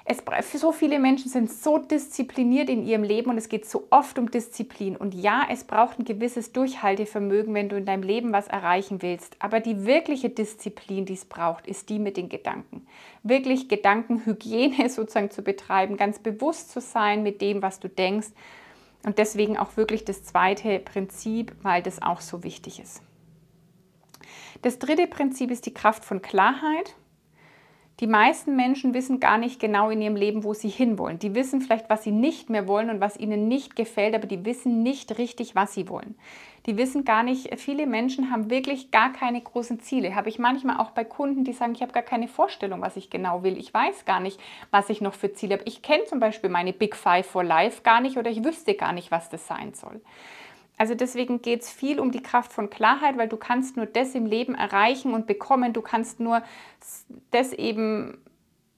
es, 0.10 0.24
so 0.60 0.72
viele 0.72 0.98
Menschen 0.98 1.30
sind 1.30 1.52
so 1.52 1.78
diszipliniert 1.78 2.68
in 2.68 2.84
ihrem 2.84 3.04
Leben 3.04 3.30
und 3.30 3.38
es 3.38 3.48
geht 3.48 3.70
so 3.70 3.86
oft 3.92 4.18
um 4.18 4.32
Disziplin. 4.32 4.96
Und 4.98 5.14
ja, 5.14 5.46
es 5.52 5.66
braucht 5.66 6.00
ein 6.00 6.06
gewisses 6.06 6.52
Durchhaltevermögen, 6.52 7.54
wenn 7.54 7.70
du 7.70 7.78
in 7.78 7.86
deinem 7.86 8.02
Leben 8.02 8.34
was 8.34 8.48
erreichen 8.48 9.04
willst. 9.04 9.36
Aber 9.38 9.60
die 9.60 9.86
wirkliche 9.86 10.32
Disziplin, 10.32 11.06
die 11.06 11.14
es 11.14 11.26
braucht, 11.26 11.68
ist 11.68 11.90
die 11.90 12.00
mit 12.00 12.18
den 12.18 12.28
Gedanken. 12.28 12.88
Wirklich 13.22 13.70
Gedankenhygiene 13.70 14.90
sozusagen 14.90 15.30
zu 15.30 15.44
betreiben, 15.44 15.96
ganz 15.96 16.18
bewusst 16.18 16.72
zu 16.72 16.82
sein 16.82 17.22
mit 17.22 17.40
dem, 17.40 17.62
was 17.62 17.80
du 17.80 17.88
denkst. 17.88 18.30
Und 19.04 19.18
deswegen 19.18 19.58
auch 19.58 19.78
wirklich 19.78 20.06
das 20.06 20.24
zweite 20.24 20.80
Prinzip, 20.80 21.56
weil 21.62 21.82
das 21.82 22.02
auch 22.02 22.22
so 22.22 22.44
wichtig 22.44 22.80
ist. 22.80 23.02
Das 24.62 24.78
dritte 24.78 25.08
Prinzip 25.08 25.52
ist 25.52 25.66
die 25.66 25.74
Kraft 25.74 26.04
von 26.04 26.22
Klarheit. 26.22 26.96
Die 28.00 28.08
meisten 28.08 28.56
Menschen 28.56 28.94
wissen 28.94 29.20
gar 29.20 29.38
nicht 29.38 29.60
genau 29.60 29.90
in 29.90 30.02
ihrem 30.02 30.16
Leben, 30.16 30.46
wo 30.46 30.54
sie 30.54 30.70
hinwollen. 30.70 31.20
Die 31.20 31.36
wissen 31.36 31.60
vielleicht, 31.60 31.90
was 31.90 32.04
sie 32.04 32.12
nicht 32.12 32.50
mehr 32.50 32.66
wollen 32.66 32.90
und 32.90 33.02
was 33.02 33.18
ihnen 33.18 33.50
nicht 33.50 33.76
gefällt, 33.76 34.16
aber 34.16 34.26
die 34.26 34.46
wissen 34.46 34.84
nicht 34.84 35.18
richtig, 35.18 35.54
was 35.54 35.74
sie 35.74 35.90
wollen. 35.90 36.16
Die 36.66 36.78
wissen 36.78 37.04
gar 37.04 37.24
nicht, 37.24 37.60
viele 37.60 37.88
Menschen 37.88 38.32
haben 38.32 38.50
wirklich 38.50 38.92
gar 38.92 39.12
keine 39.12 39.42
großen 39.42 39.82
Ziele. 39.82 40.16
Habe 40.16 40.30
ich 40.30 40.40
manchmal 40.40 40.78
auch 40.78 40.92
bei 40.92 41.04
Kunden, 41.04 41.44
die 41.44 41.52
sagen, 41.52 41.74
ich 41.74 41.82
habe 41.82 41.92
gar 41.92 42.04
keine 42.04 42.30
Vorstellung, 42.30 42.82
was 42.82 42.96
ich 42.96 43.10
genau 43.10 43.44
will. 43.44 43.58
Ich 43.58 43.74
weiß 43.74 44.06
gar 44.06 44.22
nicht, 44.22 44.40
was 44.72 44.90
ich 44.90 45.02
noch 45.02 45.14
für 45.14 45.34
Ziele 45.34 45.56
habe. 45.56 45.64
Ich 45.66 45.82
kenne 45.82 46.06
zum 46.06 46.22
Beispiel 46.22 46.50
meine 46.50 46.72
Big 46.72 46.96
Five 46.96 47.26
for 47.26 47.44
Life 47.44 47.82
gar 47.84 48.00
nicht 48.00 48.18
oder 48.18 48.30
ich 48.30 48.46
wüsste 48.46 48.76
gar 48.76 48.94
nicht, 48.94 49.12
was 49.12 49.30
das 49.30 49.46
sein 49.46 49.74
soll. 49.74 50.00
Also 50.80 50.96
deswegen 50.96 51.42
geht 51.42 51.62
es 51.62 51.70
viel 51.70 52.00
um 52.00 52.10
die 52.10 52.24
Kraft 52.24 52.54
von 52.54 52.70
Klarheit, 52.70 53.18
weil 53.18 53.28
du 53.28 53.36
kannst 53.36 53.76
nur 53.76 53.86
das 53.86 54.16
im 54.16 54.26
Leben 54.26 54.56
erreichen 54.56 55.14
und 55.14 55.28
bekommen. 55.28 55.74
Du 55.74 55.82
kannst 55.82 56.22
nur 56.22 56.42
das 57.32 57.52
eben 57.52 58.18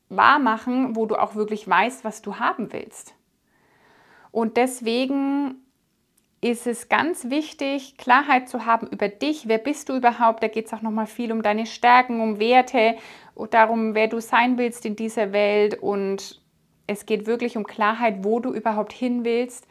wahr 0.10 0.40
machen, 0.40 0.96
wo 0.96 1.06
du 1.06 1.16
auch 1.16 1.36
wirklich 1.36 1.68
weißt, 1.68 2.04
was 2.04 2.24
du 2.24 2.40
haben 2.40 2.74
willst. 2.74 3.14
Und 4.32 4.58
deswegen 4.58 5.58
ist 6.42 6.66
es 6.66 6.90
ganz 6.90 7.30
wichtig, 7.30 7.98
Klarheit 7.98 8.50
zu 8.50 8.66
haben 8.66 8.88
über 8.88 9.08
dich. 9.08 9.48
Wer 9.48 9.60
bist 9.60 9.88
du 9.88 9.96
überhaupt? 9.96 10.42
Da 10.42 10.48
geht 10.48 10.66
es 10.66 10.74
auch 10.74 10.82
nochmal 10.82 11.06
viel 11.06 11.32
um 11.32 11.44
deine 11.44 11.68
Stärken, 11.68 12.20
um 12.20 12.40
Werte 12.40 12.96
und 13.36 13.54
darum, 13.54 13.94
wer 13.94 14.08
du 14.08 14.20
sein 14.20 14.58
willst 14.58 14.88
in 14.88 14.96
dieser 14.96 15.34
Welt. 15.34 15.76
Und 15.76 16.42
es 16.88 17.06
geht 17.06 17.28
wirklich 17.28 17.58
um 17.58 17.64
Klarheit, 17.64 18.24
wo 18.24 18.40
du 18.40 18.52
überhaupt 18.52 18.92
hin 18.92 19.24
willst 19.24 19.68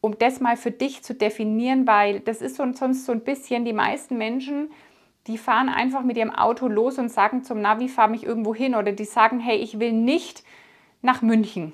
um 0.00 0.18
das 0.18 0.40
mal 0.40 0.56
für 0.56 0.70
dich 0.70 1.02
zu 1.02 1.14
definieren, 1.14 1.86
weil 1.86 2.20
das 2.20 2.42
ist 2.42 2.56
sonst 2.56 3.04
so 3.04 3.12
ein 3.12 3.20
bisschen, 3.20 3.64
die 3.64 3.72
meisten 3.72 4.18
Menschen, 4.18 4.70
die 5.26 5.38
fahren 5.38 5.68
einfach 5.68 6.02
mit 6.02 6.16
ihrem 6.16 6.30
Auto 6.30 6.68
los 6.68 6.98
und 6.98 7.08
sagen 7.08 7.42
zum 7.42 7.60
Navi, 7.60 7.88
fahr 7.88 8.08
mich 8.08 8.24
irgendwo 8.24 8.54
hin 8.54 8.74
oder 8.74 8.92
die 8.92 9.04
sagen, 9.04 9.40
hey, 9.40 9.56
ich 9.56 9.80
will 9.80 9.92
nicht 9.92 10.44
nach 11.02 11.22
München 11.22 11.72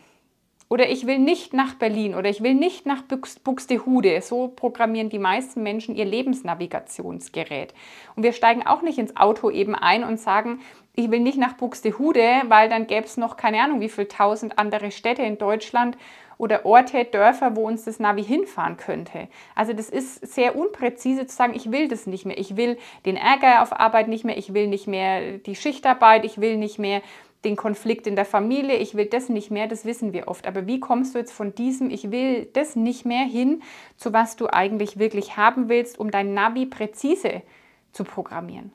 Oder 0.69 0.89
ich 0.89 1.07
will 1.07 1.19
nicht 1.19 1.53
nach 1.53 1.75
Berlin 1.75 2.15
oder 2.15 2.31
ich 2.31 2.43
will 2.43 2.55
nicht 2.55 2.87
nach 2.87 3.03
Buxtehude. 3.45 4.23
So 4.23 4.49
programmieren 4.49 5.11
die 5.11 5.19
meisten 5.19 5.63
Menschen 5.63 5.95
ihr 5.95 6.07
Lebensnavigationsgerät. 6.07 7.75
Und 8.17 8.23
wir 8.23 8.33
steigen 8.33 8.67
auch 8.67 8.81
nicht 8.81 8.99
ins 8.99 9.15
Auto 9.17 9.51
eben 9.51 9.75
ein 9.75 10.03
und 10.03 10.19
sagen, 10.19 10.61
ich 10.95 11.11
will 11.11 11.21
nicht 11.21 11.37
nach 11.37 11.55
Buxtehude, 11.55 12.43
weil 12.49 12.71
dann 12.71 12.87
gäbe 12.87 13.05
es 13.05 13.19
noch 13.19 13.37
keine 13.37 13.61
Ahnung, 13.63 13.81
wie 13.83 13.91
viele 13.91 14.09
tausend 14.09 14.59
andere 14.59 14.91
Städte 14.91 15.23
in 15.23 15.37
Deutschland 15.37 15.99
oder 16.39 16.65
Orte, 16.67 17.05
Dörfer, 17.05 17.57
wo 17.57 17.67
uns 17.67 17.85
das 17.85 17.99
Navi 17.99 18.25
hinfahren 18.25 18.77
könnte. 18.77 19.29
Also 19.55 19.73
das 19.73 19.89
ist 19.89 20.27
sehr 20.27 20.57
unpräzise 20.57 21.27
zu 21.27 21.37
sagen, 21.37 21.55
ich 21.55 21.71
will 21.71 21.89
das 21.89 22.07
nicht 22.07 22.27
mehr. 22.27 22.39
Ich 22.39 22.57
will 22.57 22.79
den 23.07 23.17
Ärger 23.17 23.63
auf 23.63 23.79
Arbeit 23.79 24.09
nicht 24.09 24.25
mehr, 24.25 24.37
ich 24.37 24.55
will 24.55 24.67
nicht 24.67 24.87
mehr 24.87 25.39
die 25.39 25.57
Schichtarbeit, 25.57 26.25
ich 26.25 26.41
will 26.41 26.57
nicht 26.57 26.79
mehr 26.79 27.03
den 27.45 27.57
Konflikt 27.57 28.07
in 28.07 28.17
der 28.17 28.25
Familie, 28.25 28.77
ich 28.77 28.95
will 28.95 29.07
das 29.07 29.29
nicht 29.29 29.51
mehr, 29.51 29.67
das 29.67 29.85
wissen 29.85 30.13
wir 30.13 30.29
oft. 30.29 30.47
Aber 30.47 30.67
wie 30.67 30.81
kommst 30.81 31.15
du 31.15 31.19
jetzt 31.19 31.33
von 31.33 31.55
diesem, 31.55 31.91
ich 31.91 32.11
will 32.11 32.47
das 32.53 32.77
nicht 32.77 33.05
mehr 33.05 33.25
hin, 33.25 33.63
zu 33.97 34.13
was 34.13 34.37
du 34.37 34.47
eigentlich 34.47 34.99
wirklich 34.99 35.37
haben 35.37 35.69
willst, 35.69 35.99
um 35.99 36.11
dein 36.11 36.35
Navi 36.35 36.67
präzise 36.67 37.43
zu 37.93 38.05
programmieren? 38.05 38.73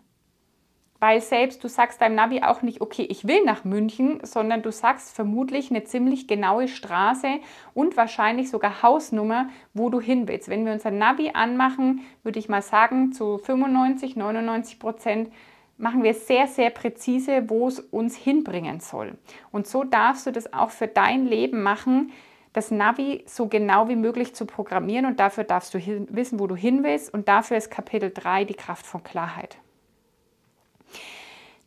Weil 1.00 1.22
selbst 1.22 1.64
du 1.64 1.68
sagst 1.68 2.02
deinem 2.02 2.16
Navi 2.16 2.42
auch 2.42 2.62
nicht, 2.62 2.82
okay, 2.82 3.06
ich 3.10 3.28
will 3.28 3.44
nach 3.44 3.64
München, 3.64 4.20
sondern 4.24 4.64
du 4.64 4.72
sagst 4.72 5.16
vermutlich 5.16 5.70
eine 5.70 5.84
ziemlich 5.84 6.28
genaue 6.28 6.68
Straße 6.68 7.28
und 7.74 7.98
wahrscheinlich 7.98 8.50
sogar 8.50 8.82
Hausnummer, 8.82 9.50
wo 9.74 9.90
du 9.90 10.00
hin 10.00 10.28
willst. 10.28 10.50
Wenn 10.50 10.66
wir 10.66 10.74
unser 10.74 10.92
Navi 10.92 11.32
anmachen, 11.34 12.02
würde 12.24 12.40
ich 12.40 12.50
mal 12.50 12.64
sagen, 12.64 13.12
zu 13.14 13.38
95, 13.38 14.16
99 14.16 14.80
Prozent 14.80 15.30
machen 15.78 16.04
wir 16.04 16.16
sehr, 16.16 16.48
sehr 16.48 16.72
präzise, 16.72 17.50
wo 17.50 17.68
es 17.68 17.80
uns 17.80 18.16
hinbringen 18.16 18.80
soll. 18.80 19.18
Und 19.52 19.68
so 19.68 19.84
darfst 19.84 20.26
du 20.26 20.32
das 20.32 20.52
auch 20.52 20.72
für 20.72 20.88
dein 20.88 21.26
Leben 21.28 21.62
machen, 21.62 22.12
das 22.54 22.72
Navi 22.72 23.24
so 23.28 23.48
genau 23.48 23.88
wie 23.88 23.96
möglich 23.96 24.34
zu 24.34 24.48
programmieren 24.48 25.06
und 25.06 25.20
dafür 25.20 25.44
darfst 25.44 25.76
du 25.76 25.80
wissen, 26.10 26.40
wo 26.40 26.48
du 26.48 26.56
hin 26.56 26.84
willst 26.84 27.14
und 27.14 27.28
dafür 27.28 27.58
ist 27.58 27.70
Kapitel 27.70 28.12
3 28.12 28.46
die 28.46 28.56
Kraft 28.56 28.88
von 28.88 29.04
Klarheit. 29.04 29.58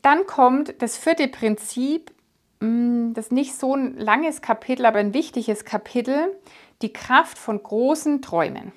Dann 0.03 0.27
kommt 0.27 0.81
das 0.81 0.97
vierte 0.97 1.29
Prinzip, 1.29 2.13
mm, 2.61 3.13
das 3.13 3.27
ist 3.27 3.33
nicht 3.33 3.55
so 3.55 3.75
ein 3.75 3.97
langes 3.99 4.43
Kapitel, 4.43 4.87
aber 4.87 4.99
ein 4.99 5.15
wichtiges 5.15 5.65
Kapitel, 5.65 6.39
die 6.83 6.93
Kraft 6.93 7.39
von 7.39 7.63
großen 7.63 8.23
Träumen. 8.23 8.73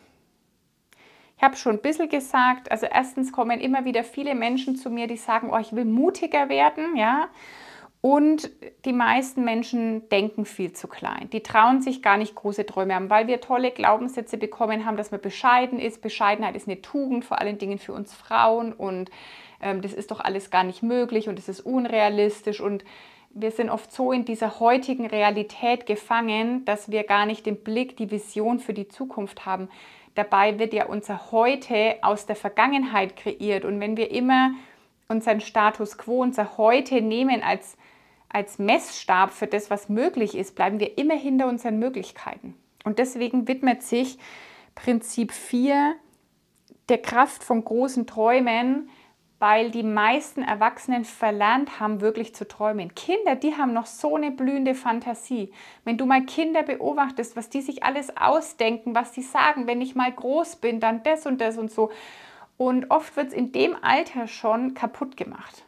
Ich 1.37 1.43
habe 1.43 1.55
schon 1.55 1.75
ein 1.75 1.81
bisschen 1.81 2.09
gesagt, 2.09 2.71
also 2.71 2.85
erstens 2.85 3.31
kommen 3.31 3.59
immer 3.59 3.85
wieder 3.85 4.03
viele 4.03 4.35
Menschen 4.35 4.75
zu 4.75 4.89
mir, 4.89 5.07
die 5.07 5.17
sagen, 5.17 5.49
oh, 5.51 5.57
ich 5.57 5.73
will 5.73 5.85
mutiger 5.85 6.49
werden, 6.49 6.95
ja. 6.95 7.27
Und 8.05 8.51
die 8.83 8.91
meisten 8.91 9.45
Menschen 9.45 10.09
denken 10.09 10.43
viel 10.43 10.73
zu 10.73 10.89
klein. 10.89 11.29
Die 11.31 11.41
trauen 11.41 11.81
sich 11.81 12.01
gar 12.01 12.17
nicht 12.17 12.35
große 12.35 12.65
Träume 12.65 12.95
haben, 12.95 13.09
weil 13.09 13.27
wir 13.27 13.39
tolle 13.39 13.71
Glaubenssätze 13.71 14.37
bekommen 14.37 14.85
haben, 14.85 14.97
dass 14.97 15.11
man 15.11 15.21
bescheiden 15.21 15.79
ist. 15.79 16.01
Bescheidenheit 16.01 16.57
ist 16.57 16.67
eine 16.67 16.81
Tugend, 16.81 17.23
vor 17.23 17.39
allen 17.39 17.57
Dingen 17.57 17.79
für 17.79 17.93
uns 17.93 18.13
Frauen. 18.13 18.73
Und 18.73 19.09
ähm, 19.63 19.81
das 19.81 19.93
ist 19.93 20.11
doch 20.11 20.19
alles 20.19 20.49
gar 20.51 20.63
nicht 20.63 20.83
möglich 20.83 21.29
und 21.29 21.39
es 21.39 21.49
ist 21.49 21.61
unrealistisch. 21.61 22.59
Und 22.59 22.83
wir 23.31 23.51
sind 23.51 23.69
oft 23.69 23.91
so 23.91 24.11
in 24.11 24.25
dieser 24.25 24.59
heutigen 24.59 25.07
Realität 25.07 25.85
gefangen, 25.85 26.65
dass 26.65 26.91
wir 26.91 27.03
gar 27.03 27.25
nicht 27.25 27.45
den 27.45 27.63
Blick, 27.63 27.97
die 27.97 28.11
Vision 28.11 28.59
für 28.59 28.73
die 28.73 28.87
Zukunft 28.87 29.45
haben. 29.45 29.69
Dabei 30.15 30.59
wird 30.59 30.73
ja 30.73 30.85
unser 30.85 31.31
Heute 31.31 31.95
aus 32.01 32.27
der 32.27 32.35
Vergangenheit 32.35 33.15
kreiert. 33.15 33.65
Und 33.65 33.79
wenn 33.79 33.97
wir 33.97 34.11
immer 34.11 34.51
unseren 35.07 35.41
Status 35.41 35.97
quo, 35.97 36.21
unser 36.21 36.57
Heute 36.57 37.01
nehmen 37.01 37.41
als, 37.41 37.77
als 38.29 38.59
Messstab 38.59 39.31
für 39.31 39.47
das, 39.47 39.71
was 39.71 39.89
möglich 39.89 40.35
ist, 40.35 40.55
bleiben 40.55 40.79
wir 40.79 40.97
immer 40.97 41.15
hinter 41.15 41.47
unseren 41.47 41.79
Möglichkeiten. 41.79 42.53
Und 42.83 42.99
deswegen 42.99 43.47
widmet 43.47 43.81
sich 43.81 44.19
Prinzip 44.75 45.31
4 45.31 45.95
der 46.89 46.97
Kraft 46.99 47.43
von 47.43 47.63
großen 47.63 48.05
Träumen, 48.05 48.89
weil 49.43 49.71
die 49.71 49.83
meisten 49.83 50.41
Erwachsenen 50.41 51.03
verlernt 51.03 51.81
haben, 51.81 51.99
wirklich 51.99 52.33
zu 52.33 52.47
träumen. 52.47 52.95
Kinder, 52.95 53.35
die 53.35 53.57
haben 53.57 53.73
noch 53.73 53.87
so 53.87 54.15
eine 54.15 54.31
blühende 54.31 54.73
Fantasie. 54.73 55.51
Wenn 55.83 55.97
du 55.97 56.05
mal 56.05 56.25
Kinder 56.25 56.63
beobachtest, 56.63 57.35
was 57.35 57.49
die 57.49 57.59
sich 57.59 57.83
alles 57.83 58.15
ausdenken, 58.15 58.95
was 58.95 59.11
die 59.11 59.21
sagen, 59.21 59.67
wenn 59.67 59.81
ich 59.81 59.95
mal 59.95 60.13
groß 60.13 60.55
bin, 60.61 60.79
dann 60.79 61.03
das 61.03 61.25
und 61.25 61.41
das 61.41 61.57
und 61.57 61.69
so. 61.69 61.91
Und 62.55 62.89
oft 62.89 63.17
wird 63.17 63.27
es 63.27 63.33
in 63.33 63.51
dem 63.51 63.75
Alter 63.81 64.29
schon 64.29 64.75
kaputt 64.75 65.17
gemacht. 65.17 65.65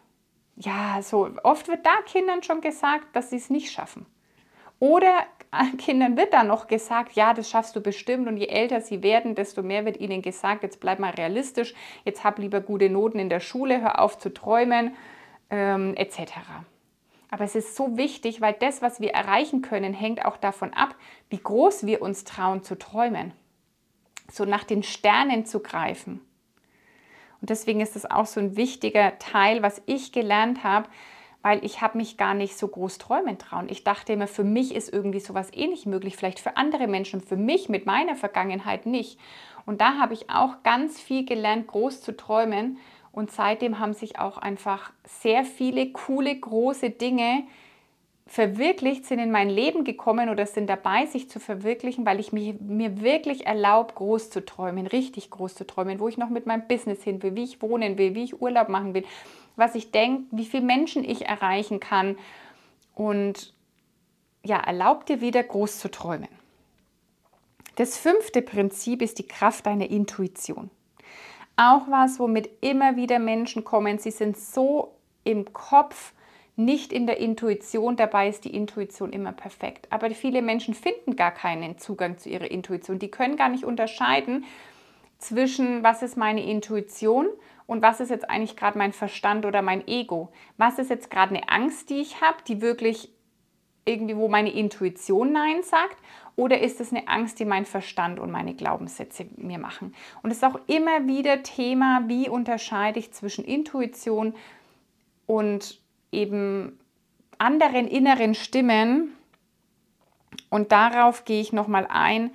Ja, 0.55 1.01
so 1.01 1.29
oft 1.44 1.67
wird 1.67 1.86
da 1.86 2.01
Kindern 2.05 2.43
schon 2.43 2.62
gesagt, 2.62 3.13
dass 3.13 3.30
sie 3.30 3.36
es 3.36 3.49
nicht 3.49 3.73
schaffen. 3.73 4.06
Oder 4.80 5.26
Kindern 5.78 6.18
wird 6.18 6.34
dann 6.34 6.48
noch 6.48 6.68
gesagt, 6.68 7.13
ja, 7.13 7.34
das 7.34 7.50
schaffst 7.50 7.76
du 7.76 7.82
bestimmt 7.82 8.28
und 8.28 8.38
je 8.38 8.48
älter 8.48 8.82
sie 8.82 9.04
werden, 9.04 9.36
desto 9.36 9.63
mehr 9.63 9.86
wird 9.86 10.00
ihnen 10.00 10.22
gesagt, 10.22 10.63
jetzt 10.63 10.80
bleib 10.80 11.00
mal 11.00 11.12
realistisch, 11.12 11.74
jetzt 12.04 12.24
hab 12.24 12.39
lieber 12.39 12.62
gute 12.62 12.89
Noten 12.89 13.20
in 13.20 13.30
der 13.30 13.39
Schule, 13.39 13.82
hör 13.82 14.00
auf 14.00 14.18
zu 14.18 14.34
träumen, 14.34 14.96
ähm, 15.50 15.94
etc. 15.96 16.34
Aber 17.30 17.44
es 17.44 17.56
ist 17.56 17.76
so 17.76 17.98
wichtig, 17.98 18.41
weil 18.41 18.54
das, 18.54 18.82
was 18.82 19.00
wir 19.00 19.12
erreichen 19.12 19.62
können, 19.62 19.94
hängt 19.94 20.24
auch 20.26 20.38
davon 20.38 20.74
ab, 20.74 20.96
wie 21.30 21.39
groß 21.39 21.86
wir 21.86 22.02
uns 22.02 22.24
trauen 22.24 22.63
zu 22.63 22.78
träumen. 22.78 23.34
So 24.32 24.46
nach 24.46 24.63
den 24.63 24.84
Sternen 24.84 25.46
zu 25.46 25.60
greifen. 25.60 26.22
Und 27.41 27.50
deswegen 27.50 27.82
ist 27.82 27.96
es 27.96 28.10
auch 28.10 28.26
so 28.26 28.39
ein 28.39 28.56
wichtiger 28.56 29.20
Teil, 29.20 29.62
was 29.62 29.82
ich 29.86 30.12
gelernt 30.12 30.63
habe, 30.63 30.88
weil 31.45 31.63
ich 31.63 31.79
habe 31.79 31.99
mich 31.99 32.17
gar 32.17 32.34
nicht 32.34 32.58
so 32.58 32.67
groß 32.67 32.97
träumen 32.97 33.38
trauen. 33.38 33.67
Ich 33.69 33.84
dachte 33.84 34.13
immer, 34.13 34.25
für 34.25 34.43
mich 34.43 34.73
ist 34.73 34.91
irgendwie 34.91 35.19
sowas 35.19 35.53
eh 35.53 35.67
nicht 35.67 35.86
möglich, 35.86 36.17
vielleicht 36.17 36.39
für 36.39 36.58
andere 36.58 36.88
Menschen, 36.88 37.21
für 37.21 37.38
mich 37.38 37.69
mit 37.69 37.86
meiner 37.86 38.15
Vergangenheit 38.15 38.88
nicht. 38.88 39.19
Und 39.67 39.79
da 39.79 39.99
habe 39.99 40.15
ich 40.15 40.31
auch 40.31 40.63
ganz 40.63 40.99
viel 40.99 41.23
gelernt, 41.23 41.67
groß 41.67 42.01
zu 42.01 42.17
träumen. 42.17 42.79
Und 43.12 43.29
seitdem 43.29 43.77
haben 43.77 43.93
sich 43.93 44.17
auch 44.17 44.39
einfach 44.39 44.91
sehr 45.03 45.45
viele 45.45 45.91
coole, 45.91 46.36
große 46.36 46.89
Dinge 46.89 47.43
verwirklicht, 48.25 49.05
sind 49.05 49.19
in 49.19 49.29
mein 49.29 49.51
Leben 49.51 49.84
gekommen 49.84 50.29
oder 50.29 50.47
sind 50.47 50.67
dabei, 50.67 51.05
sich 51.05 51.29
zu 51.29 51.39
verwirklichen, 51.39 52.08
weil 52.08 52.19
ich 52.19 52.34
mich, 52.34 52.60
mir 52.60 53.01
wirklich 53.01 53.45
erlaube, 53.45 53.93
groß 53.93 54.31
zu 54.31 54.43
träumen, 54.43 54.88
richtig 54.88 55.29
groß 55.29 55.53
zu 55.53 55.67
träumen, 55.67 55.99
wo 55.99 56.08
ich 56.08 56.17
noch 56.17 56.29
mit 56.29 56.47
meinem 56.47 56.67
Business 56.67 57.03
hin 57.03 57.21
will, 57.21 57.36
wie 57.36 57.43
ich 57.43 57.62
wohnen 57.62 57.99
will, 57.99 58.15
wie 58.15 58.23
ich 58.23 58.41
Urlaub 58.41 58.67
machen 58.67 58.95
will, 58.95 59.03
was 59.56 59.76
ich 59.76 59.91
denke, 59.91 60.26
wie 60.32 60.46
viele 60.46 60.65
Menschen 60.65 61.04
ich 61.04 61.26
erreichen 61.26 61.80
kann. 61.80 62.18
Und 62.94 63.54
ja, 64.44 64.58
erlaub 64.58 65.06
dir 65.06 65.22
wieder 65.22 65.44
groß 65.44 65.80
zu 65.80 65.89
träumen. 65.89 66.30
Das 67.76 67.98
fünfte 67.98 68.41
Prinzip 68.41 69.02
ist 69.02 69.20
die 69.20 69.28
Kraft 69.28 69.65
deiner 69.65 69.89
Intuition. 69.89 70.70
Auch 71.58 71.88
was, 71.89 72.20
womit 72.20 72.50
immer 72.62 72.96
wieder 72.96 73.20
Menschen 73.20 73.63
kommen, 73.63 73.98
sie 73.98 74.12
sind 74.12 74.38
so 74.38 74.96
im 75.24 75.54
Kopf, 75.54 76.13
nicht 76.58 76.94
in 76.94 77.06
der 77.06 77.18
Intuition. 77.18 77.98
Dabei 77.98 78.30
ist 78.30 78.46
die 78.46 78.56
Intuition 78.56 79.12
immer 79.12 79.34
perfekt. 79.34 79.88
Aber 79.89 80.10
viele 80.12 80.41
Menschen 80.41 80.74
finden 80.74 81.15
gar 81.15 81.32
keinen 81.32 81.78
Zugang 81.78 82.18
zu 82.18 82.30
ihrer 82.30 82.50
Intuition. 82.50 83.00
Die 83.00 83.12
können 83.12 83.36
gar 83.36 83.50
nicht 83.50 83.65
unterscheiden 83.65 84.46
zwischen, 85.18 85.84
was 85.84 86.02
ist 86.02 86.18
meine 86.18 86.46
Intuition 86.46 87.28
und 87.67 87.82
was 87.82 87.99
ist 87.99 88.10
jetzt 88.10 88.30
eigentlich 88.30 88.56
gerade 88.56 88.78
mein 88.78 88.93
Verstand 88.93 89.45
oder 89.45 89.62
mein 89.62 89.88
Ego? 89.88 90.32
Was 90.58 90.78
ist 90.78 90.89
jetzt 90.89 91.10
gerade 91.10 91.36
eine 91.36 91.49
Angst, 91.49 91.89
die 91.89 92.01
ich 92.01 92.21
habe, 92.21 92.38
die 92.47 92.62
wirklich 92.62 93.10
irgendwie, 93.86 94.17
wo 94.17 94.28
meine 94.28 94.51
Intuition 94.51 95.32
Nein 95.32 95.63
sagt? 95.63 95.97
Oder 96.36 96.60
ist 96.60 96.82
es 96.82 96.91
eine 96.91 97.08
Angst, 97.08 97.39
die 97.39 97.45
mein 97.45 97.65
Verstand 97.65 98.19
und 98.19 98.30
meine 98.30 98.56
Glaubenssätze 98.56 99.25
mir 99.38 99.58
machen? 99.58 99.95
Und 100.21 100.32
es 100.32 100.38
ist 100.38 100.43
auch 100.43 100.60
immer 100.67 101.08
wieder 101.08 101.43
Thema, 101.43 102.04
wie 102.08 102.28
unterscheide 102.28 102.99
ich 102.99 103.13
zwischen 103.13 103.45
Intuition 103.45 104.36
und 105.28 105.80
eben 106.12 106.78
anderen 107.38 107.88
inneren 107.88 108.36
Stimmen. 108.36 109.13
Und 110.49 110.71
darauf 110.71 111.25
gehe 111.25 111.41
ich 111.41 111.54
nochmal 111.54 111.88
ein, 111.89 112.32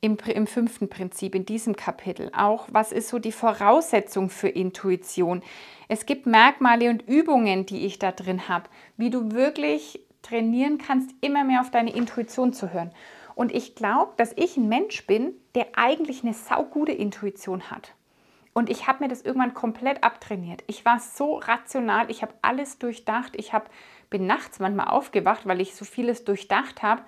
im, 0.00 0.18
im 0.26 0.46
fünften 0.46 0.88
Prinzip, 0.88 1.34
in 1.34 1.46
diesem 1.46 1.76
Kapitel. 1.76 2.30
Auch, 2.36 2.68
was 2.70 2.92
ist 2.92 3.08
so 3.08 3.18
die 3.18 3.32
Voraussetzung 3.32 4.30
für 4.30 4.48
Intuition? 4.48 5.42
Es 5.88 6.06
gibt 6.06 6.26
Merkmale 6.26 6.90
und 6.90 7.08
Übungen, 7.08 7.66
die 7.66 7.86
ich 7.86 7.98
da 7.98 8.12
drin 8.12 8.48
habe, 8.48 8.68
wie 8.96 9.10
du 9.10 9.32
wirklich 9.32 10.00
trainieren 10.22 10.78
kannst, 10.78 11.10
immer 11.20 11.44
mehr 11.44 11.60
auf 11.60 11.70
deine 11.70 11.94
Intuition 11.94 12.52
zu 12.52 12.72
hören. 12.72 12.90
Und 13.34 13.54
ich 13.54 13.74
glaube, 13.74 14.12
dass 14.16 14.32
ich 14.36 14.56
ein 14.56 14.68
Mensch 14.68 15.06
bin, 15.06 15.34
der 15.54 15.66
eigentlich 15.76 16.22
eine 16.22 16.34
saugute 16.34 16.92
Intuition 16.92 17.70
hat. 17.70 17.92
Und 18.54 18.70
ich 18.70 18.86
habe 18.86 19.04
mir 19.04 19.08
das 19.08 19.20
irgendwann 19.20 19.52
komplett 19.52 20.02
abtrainiert. 20.02 20.64
Ich 20.66 20.84
war 20.86 20.98
so 20.98 21.36
rational, 21.36 22.10
ich 22.10 22.22
habe 22.22 22.32
alles 22.40 22.78
durchdacht. 22.78 23.34
Ich 23.36 23.52
hab, 23.52 23.68
bin 24.08 24.26
nachts 24.26 24.58
manchmal 24.58 24.88
aufgewacht, 24.88 25.46
weil 25.46 25.60
ich 25.60 25.74
so 25.74 25.84
vieles 25.84 26.24
durchdacht 26.24 26.82
habe 26.82 27.02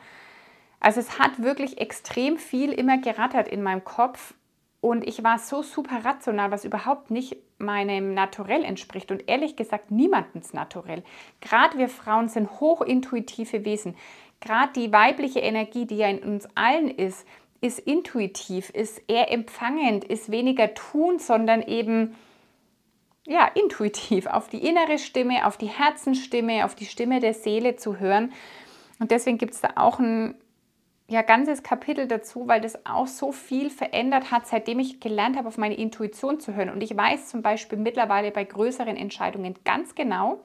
also 0.81 1.01
es 1.01 1.19
hat 1.19 1.43
wirklich 1.43 1.81
extrem 1.81 2.39
viel 2.39 2.73
immer 2.73 2.99
gerattert 2.99 3.49
in 3.49 3.63
meinem 3.63 3.85
Kopf 3.85 4.35
und 4.81 5.07
ich 5.07 5.25
war 5.25 5.39
so 5.39 5.63
super 5.63 6.05
rational, 6.05 6.51
was 6.51 6.65
überhaupt 6.65 7.11
nicht 7.11 7.37
meinem 7.59 8.15
Naturell 8.15 8.65
entspricht 8.65 9.11
und 9.11 9.29
ehrlich 9.29 9.57
gesagt 9.57 9.91
niemandens 9.91 10.53
Naturell. 10.53 11.03
Gerade 11.41 11.79
wir 11.79 11.89
Frauen 11.89 12.29
sind 12.29 12.61
hochintuitive 12.61 13.65
Wesen. 13.65 13.97
gerade 14.41 14.73
die 14.75 14.93
weibliche 14.93 15.41
Energie, 15.41 15.85
die 15.85 15.97
ja 15.97 16.09
in 16.09 16.21
uns 16.21 16.47
allen 16.55 16.89
ist, 16.89 17.27
ist 17.61 17.81
intuitiv, 17.81 18.71
ist 18.71 19.03
eher 19.09 19.33
empfangend, 19.33 20.05
ist 20.05 20.31
weniger 20.31 20.75
tun, 20.75 21.19
sondern 21.19 21.63
eben 21.63 22.15
ja, 23.27 23.47
intuitiv 23.47 24.27
auf 24.27 24.49
die 24.49 24.65
innere 24.65 24.99
Stimme, 24.99 25.45
auf 25.45 25.57
die 25.57 25.67
Herzenstimme, 25.67 26.65
auf 26.65 26.77
die 26.77 26.87
Stimme 26.87 27.19
der 27.19 27.35
Seele 27.35 27.75
zu 27.75 27.99
hören. 27.99 28.33
Und 29.01 29.11
deswegen 29.11 29.39
gibt 29.39 29.55
es 29.55 29.61
da 29.61 29.73
auch 29.75 29.99
ein 29.99 30.37
ja, 31.11 31.23
ganzes 31.23 31.63
Kapitel 31.63 32.07
dazu, 32.07 32.49
weil 32.49 32.61
das 32.61 32.85
auch 32.85 33.07
so 33.07 33.33
viel 33.33 33.71
verändert 33.71 34.31
hat, 34.31 34.47
seitdem 34.47 34.79
ich 34.79 35.01
gelernt 35.01 35.39
habe, 35.39 35.49
auf 35.49 35.57
meine 35.57 35.77
Intuition 35.77 36.39
zu 36.39 36.55
hören. 36.55 36.69
Und 36.69 36.83
ich 36.83 36.95
weiß 36.95 37.29
zum 37.29 37.41
Beispiel 37.41 37.79
mittlerweile 37.79 38.31
bei 38.31 38.45
größeren 38.45 38.95
Entscheidungen 38.95 39.55
ganz 39.65 39.95
genau, 39.95 40.43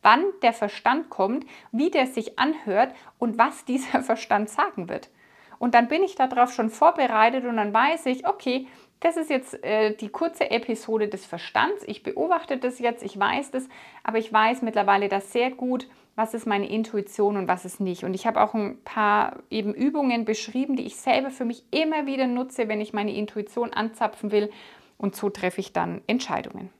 wann 0.00 0.24
der 0.42 0.54
Verstand 0.54 1.10
kommt, 1.10 1.44
wie 1.70 1.90
der 1.90 2.06
sich 2.06 2.38
anhört 2.38 2.94
und 3.18 3.36
was 3.36 3.64
dieser 3.66 4.02
Verstand 4.02 4.48
sagen 4.48 4.88
wird. 4.88 5.10
Und 5.58 5.74
dann 5.74 5.88
bin 5.88 6.02
ich 6.02 6.14
darauf 6.14 6.52
schon 6.52 6.70
vorbereitet 6.70 7.44
und 7.44 7.56
dann 7.56 7.72
weiß 7.72 8.06
ich, 8.06 8.26
okay, 8.26 8.66
das 9.00 9.16
ist 9.16 9.30
jetzt 9.30 9.62
äh, 9.62 9.94
die 9.94 10.08
kurze 10.08 10.50
Episode 10.50 11.08
des 11.08 11.26
Verstands. 11.26 11.84
Ich 11.86 12.02
beobachte 12.02 12.56
das 12.56 12.78
jetzt, 12.78 13.02
ich 13.02 13.18
weiß 13.18 13.50
das, 13.50 13.68
aber 14.02 14.18
ich 14.18 14.32
weiß 14.32 14.62
mittlerweile 14.62 15.08
das 15.08 15.32
sehr 15.32 15.50
gut, 15.50 15.86
was 16.14 16.32
ist 16.32 16.46
meine 16.46 16.68
Intuition 16.68 17.36
und 17.36 17.46
was 17.46 17.66
ist 17.66 17.78
nicht. 17.78 18.04
Und 18.04 18.14
ich 18.14 18.26
habe 18.26 18.40
auch 18.40 18.54
ein 18.54 18.82
paar 18.84 19.42
eben 19.50 19.74
Übungen 19.74 20.24
beschrieben, 20.24 20.76
die 20.76 20.86
ich 20.86 20.96
selber 20.96 21.30
für 21.30 21.44
mich 21.44 21.64
immer 21.70 22.06
wieder 22.06 22.26
nutze, 22.26 22.68
wenn 22.68 22.80
ich 22.80 22.94
meine 22.94 23.14
Intuition 23.14 23.72
anzapfen 23.72 24.32
will. 24.32 24.50
Und 24.96 25.14
so 25.14 25.28
treffe 25.28 25.60
ich 25.60 25.74
dann 25.74 26.00
Entscheidungen. 26.06 26.70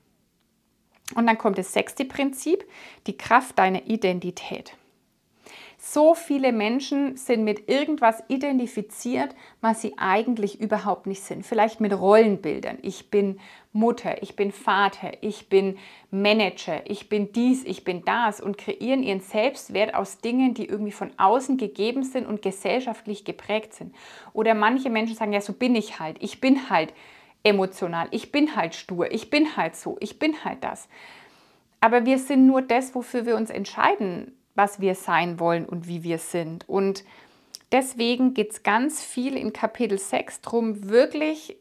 Und 1.15 1.27
dann 1.27 1.37
kommt 1.37 1.59
das 1.59 1.71
sechste 1.71 2.03
Prinzip, 2.03 2.65
die 3.05 3.15
Kraft 3.15 3.59
deiner 3.59 3.85
Identität. 3.85 4.75
So 5.89 6.15
viele 6.15 6.51
Menschen 6.51 7.15
sind 7.15 7.45
mit 7.45 7.69
irgendwas 7.69 8.21
identifiziert, 8.27 9.33
was 9.61 9.81
sie 9.81 9.93
eigentlich 9.97 10.59
überhaupt 10.59 11.07
nicht 11.07 11.23
sind. 11.23 11.45
Vielleicht 11.45 11.79
mit 11.79 11.97
Rollenbildern. 11.97 12.79
Ich 12.81 13.09
bin 13.09 13.39
Mutter, 13.71 14.21
ich 14.21 14.35
bin 14.35 14.51
Vater, 14.51 15.11
ich 15.21 15.47
bin 15.47 15.77
Manager, 16.11 16.81
ich 16.83 17.07
bin 17.07 17.31
dies, 17.31 17.63
ich 17.63 17.85
bin 17.85 18.03
das 18.03 18.41
und 18.41 18.57
kreieren 18.57 19.01
ihren 19.01 19.21
Selbstwert 19.21 19.95
aus 19.95 20.17
Dingen, 20.17 20.53
die 20.53 20.65
irgendwie 20.65 20.91
von 20.91 21.11
außen 21.15 21.55
gegeben 21.55 22.03
sind 22.03 22.27
und 22.27 22.41
gesellschaftlich 22.41 23.23
geprägt 23.23 23.73
sind. 23.73 23.95
Oder 24.33 24.55
manche 24.55 24.89
Menschen 24.89 25.15
sagen, 25.15 25.31
ja, 25.31 25.39
so 25.39 25.53
bin 25.53 25.73
ich 25.73 26.01
halt. 26.01 26.17
Ich 26.19 26.41
bin 26.41 26.69
halt 26.69 26.93
emotional, 27.43 28.09
ich 28.11 28.33
bin 28.33 28.57
halt 28.57 28.75
stur, 28.75 29.09
ich 29.09 29.29
bin 29.29 29.55
halt 29.55 29.77
so, 29.77 29.95
ich 30.01 30.19
bin 30.19 30.43
halt 30.43 30.65
das. 30.65 30.89
Aber 31.79 32.05
wir 32.05 32.17
sind 32.17 32.45
nur 32.45 32.61
das, 32.61 32.93
wofür 32.93 33.25
wir 33.25 33.37
uns 33.37 33.49
entscheiden 33.49 34.33
was 34.57 34.81
wir 34.81 34.95
sein 34.95 35.39
wollen 35.39 35.65
und 35.65 35.87
wie 35.87 36.03
wir 36.03 36.17
sind. 36.17 36.67
Und 36.67 37.05
deswegen 37.71 38.33
geht 38.33 38.51
es 38.51 38.63
ganz 38.63 39.03
viel 39.03 39.37
in 39.37 39.53
Kapitel 39.53 39.97
6 39.97 40.41
darum, 40.41 40.89
wirklich 40.89 41.55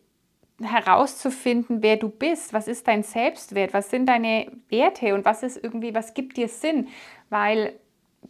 herauszufinden, 0.62 1.82
wer 1.82 1.96
du 1.96 2.09
bist, 2.09 2.52
was 2.52 2.66
ist 2.66 2.88
dein 2.88 3.02
Selbstwert, 3.02 3.74
was 3.74 3.90
sind 3.90 4.06
deine 4.06 4.50
Werte 4.70 5.14
und 5.14 5.24
was 5.24 5.42
ist 5.42 5.62
irgendwie, 5.62 5.94
was 5.94 6.14
gibt 6.14 6.38
dir 6.38 6.48
Sinn, 6.48 6.88
weil 7.28 7.74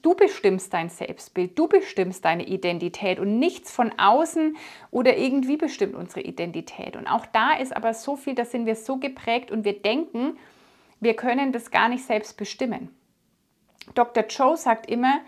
du 0.03 0.15
bestimmst 0.15 0.75
dein 0.75 0.89
Selbstbild, 0.89 1.57
du 1.59 1.69
bestimmst 1.69 2.25
deine 2.25 2.47
Identität 2.47 3.21
und 3.21 3.39
nichts 3.39 3.71
von 3.71 3.93
außen 3.97 4.57
oder 4.91 5.17
irgendwie 5.17 5.57
bestimmt 5.57 5.95
unsere 5.95 6.23
Identität. 6.23 6.97
Und 6.97 7.07
auch 7.07 7.27
da 7.27 7.53
ist 7.55 7.75
aber 7.75 7.95
so 7.95 8.17
viel, 8.17 8.35
da 8.35 8.45
sind 8.45 8.67
wir 8.67 8.75
so 8.75 8.97
geprägt 8.97 9.51
und 9.51 9.65
wir 9.65 9.81
denken, 9.81 10.37
wir 11.01 11.15
können 11.15 11.53
das 11.53 11.71
gar 11.71 11.89
nicht 11.89 12.05
selbst 12.05 12.37
bestimmen. 12.37 12.91
Dr. 13.95 14.25
Joe 14.29 14.57
sagt 14.57 14.91
immer, 14.91 15.21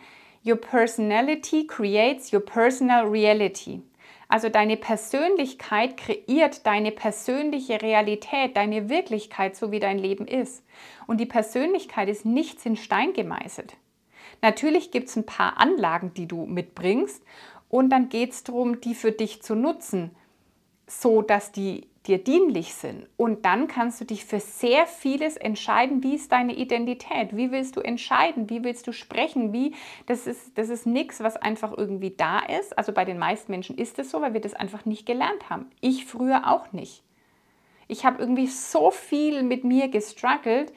Your 0.45 0.57
personality 0.57 1.67
creates 1.67 2.33
your 2.33 2.41
personal 2.41 3.07
reality. 3.07 3.83
Also 4.29 4.51
deine 4.51 4.77
Persönlichkeit 4.77 5.97
kreiert 5.97 6.67
deine 6.67 6.93
persönliche 6.93 7.81
Realität, 7.81 8.57
deine 8.57 8.89
Wirklichkeit, 8.89 9.57
so 9.57 9.73
wie 9.73 9.81
dein 9.81 9.99
Leben 9.99 10.27
ist. 10.27 10.65
Und 11.07 11.19
die 11.19 11.27
Persönlichkeit 11.27 12.09
ist 12.09 12.27
nichts 12.27 12.65
in 12.67 12.77
Stein 12.77 13.15
gemeißelt. 13.15 13.77
Natürlich 14.43 14.91
gibt 14.91 15.09
es 15.09 15.17
ein 15.17 15.27
paar 15.27 15.59
Anlagen, 15.59 16.13
die 16.15 16.27
du 16.27 16.47
mitbringst 16.47 17.23
und 17.69 17.91
dann 17.91 18.09
geht 18.09 18.33
es 18.33 18.45
darum, 18.45 18.81
die 18.81 18.95
für 18.95 19.13
dich 19.13 19.43
zu 19.43 19.55
nutzen, 19.55 20.15
so 20.87 21.23
dass 21.23 21.51
die 21.51 21.89
dir 22.09 22.19
dienlich 22.19 22.75
sind. 22.75 23.07
Und 23.17 23.45
dann 23.45 23.69
kannst 23.69 24.01
du 24.01 24.05
dich 24.05 24.25
für 24.25 24.41
sehr 24.41 24.87
vieles 24.87 25.37
entscheiden, 25.37 26.03
wie 26.03 26.15
ist 26.15 26.33
deine 26.33 26.55
Identität, 26.55 27.37
wie 27.37 27.53
willst 27.53 27.77
du 27.77 27.81
entscheiden, 27.81 28.49
wie 28.51 28.65
willst 28.65 28.87
du 28.87 28.93
sprechen, 28.93 29.53
wie, 29.53 29.75
das 30.07 30.27
ist, 30.27 30.57
das 30.57 30.71
ist 30.71 30.87
nichts, 30.87 31.21
was 31.21 31.37
einfach 31.37 31.77
irgendwie 31.77 32.15
da 32.17 32.41
ist. 32.41 32.77
Also 32.77 32.93
bei 32.93 33.05
den 33.05 33.19
meisten 33.19 33.53
Menschen 33.53 33.77
ist 33.77 33.99
es 33.99 34.11
so, 34.11 34.23
weil 34.23 34.33
wir 34.33 34.41
das 34.41 34.55
einfach 34.55 34.87
nicht 34.87 35.07
gelernt 35.07 35.51
haben. 35.51 35.67
Ich 35.81 36.07
früher 36.07 36.51
auch 36.51 36.73
nicht. 36.73 37.03
Ich 37.87 38.05
habe 38.05 38.21
irgendwie 38.21 38.47
so 38.47 38.91
viel 38.91 39.43
mit 39.43 39.65
mir 39.65 39.89
gestruggelt, 39.89 40.73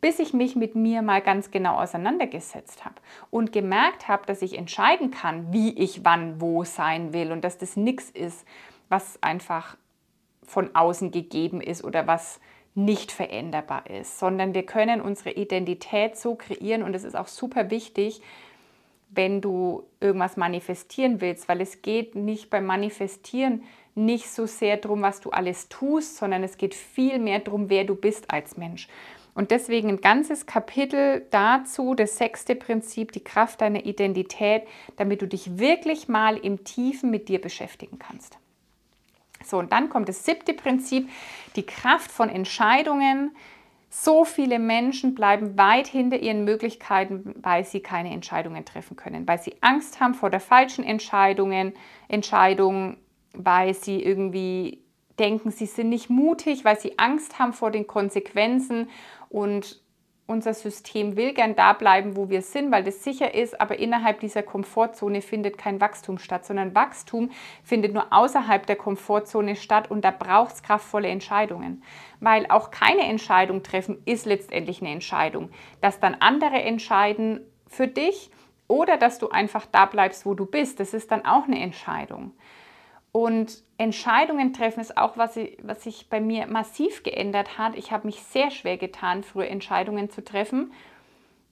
bis 0.00 0.18
ich 0.18 0.34
mich 0.34 0.54
mit 0.54 0.74
mir 0.74 1.00
mal 1.00 1.22
ganz 1.22 1.50
genau 1.50 1.76
auseinandergesetzt 1.76 2.84
habe 2.84 2.96
und 3.30 3.52
gemerkt 3.52 4.06
habe, 4.06 4.26
dass 4.26 4.42
ich 4.42 4.58
entscheiden 4.58 5.10
kann, 5.10 5.52
wie 5.52 5.70
ich 5.78 6.04
wann 6.04 6.40
wo 6.40 6.64
sein 6.64 7.12
will 7.12 7.32
und 7.32 7.42
dass 7.42 7.56
das 7.56 7.76
nichts 7.76 8.10
ist, 8.10 8.46
was 8.88 9.22
einfach 9.22 9.76
von 10.46 10.74
außen 10.74 11.10
gegeben 11.10 11.60
ist 11.60 11.84
oder 11.84 12.06
was 12.06 12.40
nicht 12.74 13.12
veränderbar 13.12 13.88
ist, 13.88 14.18
sondern 14.18 14.54
wir 14.54 14.64
können 14.64 15.00
unsere 15.00 15.30
Identität 15.30 16.16
so 16.16 16.34
kreieren 16.34 16.82
und 16.82 16.94
es 16.94 17.04
ist 17.04 17.14
auch 17.14 17.28
super 17.28 17.70
wichtig, 17.70 18.20
wenn 19.10 19.40
du 19.40 19.84
irgendwas 20.00 20.36
manifestieren 20.36 21.20
willst, 21.20 21.48
weil 21.48 21.60
es 21.60 21.82
geht 21.82 22.16
nicht 22.16 22.50
beim 22.50 22.66
Manifestieren 22.66 23.62
nicht 23.94 24.28
so 24.28 24.46
sehr 24.46 24.76
darum, 24.76 25.02
was 25.02 25.20
du 25.20 25.30
alles 25.30 25.68
tust, 25.68 26.16
sondern 26.16 26.42
es 26.42 26.56
geht 26.56 26.74
viel 26.74 27.20
mehr 27.20 27.38
darum, 27.38 27.70
wer 27.70 27.84
du 27.84 27.94
bist 27.94 28.32
als 28.32 28.56
Mensch. 28.56 28.88
Und 29.34 29.50
deswegen 29.50 29.88
ein 29.88 30.00
ganzes 30.00 30.46
Kapitel 30.46 31.26
dazu, 31.30 31.94
das 31.94 32.18
sechste 32.18 32.54
Prinzip, 32.54 33.12
die 33.12 33.22
Kraft 33.22 33.60
deiner 33.60 33.84
Identität, 33.84 34.62
damit 34.96 35.22
du 35.22 35.26
dich 35.26 35.58
wirklich 35.58 36.08
mal 36.08 36.36
im 36.36 36.64
Tiefen 36.64 37.10
mit 37.10 37.28
dir 37.28 37.40
beschäftigen 37.40 37.98
kannst. 37.98 38.38
So, 39.46 39.58
und 39.58 39.72
dann 39.72 39.88
kommt 39.88 40.08
das 40.08 40.24
siebte 40.24 40.54
Prinzip, 40.54 41.08
die 41.56 41.64
Kraft 41.64 42.10
von 42.10 42.28
Entscheidungen. 42.28 43.34
So 43.90 44.24
viele 44.24 44.58
Menschen 44.58 45.14
bleiben 45.14 45.56
weit 45.56 45.86
hinter 45.86 46.18
ihren 46.18 46.44
Möglichkeiten, 46.44 47.34
weil 47.40 47.64
sie 47.64 47.80
keine 47.80 48.12
Entscheidungen 48.12 48.64
treffen 48.64 48.96
können, 48.96 49.28
weil 49.28 49.38
sie 49.38 49.54
Angst 49.60 50.00
haben 50.00 50.14
vor 50.14 50.30
der 50.30 50.40
falschen 50.40 50.84
Entscheidungen, 50.84 51.74
Entscheidung, 52.08 52.96
weil 53.32 53.74
sie 53.74 54.02
irgendwie 54.02 54.82
denken, 55.18 55.52
sie 55.52 55.66
sind 55.66 55.90
nicht 55.90 56.10
mutig, 56.10 56.64
weil 56.64 56.78
sie 56.78 56.98
Angst 56.98 57.38
haben 57.38 57.52
vor 57.52 57.70
den 57.70 57.86
Konsequenzen 57.86 58.88
und 59.28 59.80
unser 60.26 60.54
System 60.54 61.16
will 61.16 61.34
gern 61.34 61.54
da 61.54 61.74
bleiben, 61.74 62.16
wo 62.16 62.30
wir 62.30 62.40
sind, 62.40 62.72
weil 62.72 62.82
das 62.82 63.04
sicher 63.04 63.34
ist, 63.34 63.60
aber 63.60 63.78
innerhalb 63.78 64.20
dieser 64.20 64.42
Komfortzone 64.42 65.20
findet 65.20 65.58
kein 65.58 65.80
Wachstum 65.80 66.18
statt, 66.18 66.46
sondern 66.46 66.74
Wachstum 66.74 67.30
findet 67.62 67.92
nur 67.92 68.06
außerhalb 68.10 68.66
der 68.66 68.76
Komfortzone 68.76 69.54
statt 69.54 69.90
und 69.90 70.02
da 70.02 70.10
braucht 70.10 70.54
es 70.54 70.62
kraftvolle 70.62 71.08
Entscheidungen. 71.08 71.82
Weil 72.20 72.46
auch 72.48 72.70
keine 72.70 73.02
Entscheidung 73.02 73.62
treffen 73.62 74.00
ist 74.06 74.24
letztendlich 74.24 74.80
eine 74.80 74.92
Entscheidung. 74.92 75.50
Dass 75.82 76.00
dann 76.00 76.16
andere 76.20 76.62
entscheiden 76.62 77.40
für 77.66 77.86
dich 77.86 78.30
oder 78.66 78.96
dass 78.96 79.18
du 79.18 79.28
einfach 79.28 79.66
da 79.66 79.84
bleibst, 79.84 80.24
wo 80.24 80.32
du 80.32 80.46
bist, 80.46 80.80
das 80.80 80.94
ist 80.94 81.10
dann 81.10 81.26
auch 81.26 81.44
eine 81.44 81.60
Entscheidung. 81.60 82.32
Und 83.16 83.62
Entscheidungen 83.78 84.52
treffen 84.52 84.80
ist 84.80 84.98
auch, 84.98 85.16
was, 85.16 85.36
ich, 85.36 85.56
was 85.62 85.84
sich 85.84 86.08
bei 86.10 86.20
mir 86.20 86.48
massiv 86.48 87.04
geändert 87.04 87.58
hat. 87.58 87.76
Ich 87.76 87.92
habe 87.92 88.08
mich 88.08 88.20
sehr 88.20 88.50
schwer 88.50 88.76
getan, 88.76 89.22
früher 89.22 89.46
Entscheidungen 89.46 90.10
zu 90.10 90.24
treffen, 90.24 90.72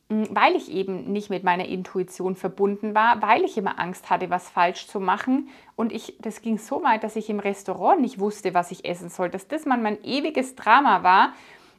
mm, 0.09 0.25
weil 0.31 0.57
ich 0.57 0.73
eben 0.73 1.13
nicht 1.13 1.31
mit 1.31 1.45
meiner 1.45 1.67
Intuition 1.67 2.35
verbunden 2.35 2.97
war, 2.97 3.23
weil 3.23 3.45
ich 3.45 3.57
immer 3.57 3.79
Angst 3.79 4.11
hatte, 4.11 4.29
was 4.29 4.51
falsch 4.51 4.89
zu 4.89 4.99
machen. 4.99 5.51
Und 5.77 5.93
ich, 5.93 6.17
das 6.19 6.43
ging 6.43 6.59
so 6.59 6.83
weit, 6.83 7.05
dass 7.05 7.15
ich 7.15 7.31
im 7.31 7.39
Restaurant 7.39 8.01
nicht 8.01 8.19
wusste, 8.19 8.55
was 8.55 8.73
ich 8.73 8.85
essen 8.85 9.09
soll, 9.09 9.31
dass 9.31 9.47
das 9.47 9.65
mein 9.65 10.03
ewiges 10.03 10.57
Drama 10.57 11.05
war. 11.05 11.33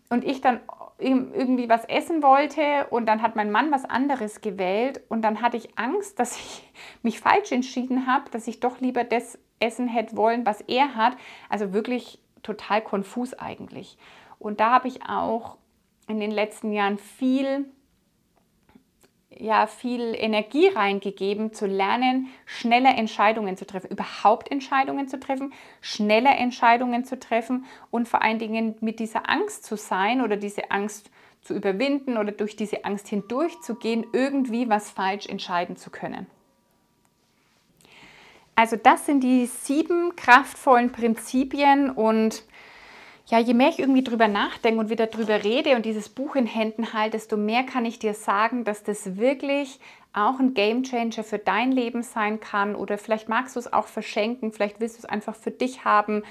Und 0.08 0.24
ich 0.24 0.40
dann 0.40 0.62
irgendwie 0.98 1.68
was 1.68 1.84
essen 1.86 2.24
wollte 2.24 2.88
und 2.90 3.06
dann 3.06 3.22
hat 3.22 3.36
mein 3.36 3.52
Mann 3.52 3.70
was 3.72 3.84
anderes 3.84 4.40
gewählt 4.40 5.02
und 5.10 5.24
dann 5.24 5.42
hatte 5.42 5.58
ich 5.58 5.78
Angst, 5.78 6.20
dass 6.20 6.38
ich 6.38 6.64
mich 7.02 7.20
falsch 7.20 7.52
entschieden 7.52 8.08
habe, 8.08 8.30
dass 8.32 8.48
ich 8.48 8.62
doch 8.62 8.80
lieber 8.80 9.04
das 9.04 9.38
essen 9.64 9.88
hätte 9.88 10.16
wollen, 10.16 10.46
was 10.46 10.62
er 10.62 10.96
hat. 10.96 11.16
Also 11.50 11.74
wirklich 11.74 12.20
total 12.44 12.82
konfus 12.82 13.34
eigentlich. 13.34 13.98
Und 14.38 14.60
da 14.60 14.72
habe 14.72 14.88
ich 14.88 15.08
auch 15.08 15.58
in 16.08 16.20
den 16.20 16.32
letzten 16.32 16.74
Jahren 16.74 16.98
viel, 16.98 17.66
ja, 19.30 19.68
viel 19.68 20.14
Energie 20.16 20.68
reingegeben, 20.68 21.54
zu 21.54 21.66
lernen, 21.66 22.28
schneller 22.46 22.98
Entscheidungen 22.98 23.58
zu 23.58 23.66
treffen, 23.66 23.90
überhaupt 23.90 24.52
Entscheidungen 24.52 25.08
zu 25.08 25.20
treffen, 25.20 25.54
schneller 25.82 26.38
Entscheidungen 26.38 27.06
zu 27.06 27.18
treffen 27.18 27.66
und 27.90 28.08
vor 28.08 28.22
allen 28.22 28.40
Dingen 28.40 28.76
mit 28.82 29.00
dieser 29.00 29.30
Angst 29.30 29.66
zu 29.66 29.78
sein 29.78 30.22
oder 30.22 30.36
diese 30.36 30.72
Angst 30.72 31.10
zu 31.42 31.54
überwinden 31.54 32.18
oder 32.18 32.32
durch 32.32 32.56
diese 32.56 32.86
Angst 32.86 33.08
hindurchzugehen, 33.08 34.06
irgendwie 34.14 34.70
was 34.70 34.92
falsch 34.92 35.28
entscheiden 35.28 35.76
zu 35.78 35.90
können. 35.90 36.28
Also 38.56 38.76
das 38.76 39.06
sind 39.06 39.24
die 39.24 39.46
sieben 39.46 40.16
kraftvollen 40.16 40.92
Prinzipien 40.92 41.90
und 41.90 42.44
ja, 43.28 43.40
je 43.40 43.54
mehr 43.54 43.70
ich 43.70 43.80
irgendwie 43.80 44.04
drüber 44.04 44.28
nachdenke 44.28 44.80
und 44.80 44.90
wieder 44.90 45.08
drüber 45.08 45.44
rede 45.44 45.76
und 45.76 45.86
dieses 45.86 46.10
Buch 46.10 46.36
in 46.36 46.46
Händen 46.46 46.94
halte, 46.94 47.12
desto 47.12 47.38
mehr 47.38 47.64
kann 47.64 47.86
ich 47.86 47.98
dir 47.98 48.14
sagen, 48.14 48.64
dass 48.64 48.84
das 48.84 49.18
wirklich 49.18 49.80
auch 50.12 50.40
ein 50.40 50.54
Game 50.54 50.84
Changer 50.84 51.24
für 51.24 51.40
dein 51.40 51.72
Leben 51.72 52.04
sein 52.04 52.40
kann 52.40 52.76
oder 52.76 52.98
vielleicht 52.98 53.30
magst 53.30 53.56
du 53.56 53.60
es 53.60 53.72
auch 53.72 53.88
verschenken, 53.88 54.52
vielleicht 54.52 54.80
willst 54.80 54.98
du 54.98 55.00
es 55.00 55.06
einfach 55.06 55.36
für 55.36 55.52
dich 55.52 55.86
haben. 55.86 56.24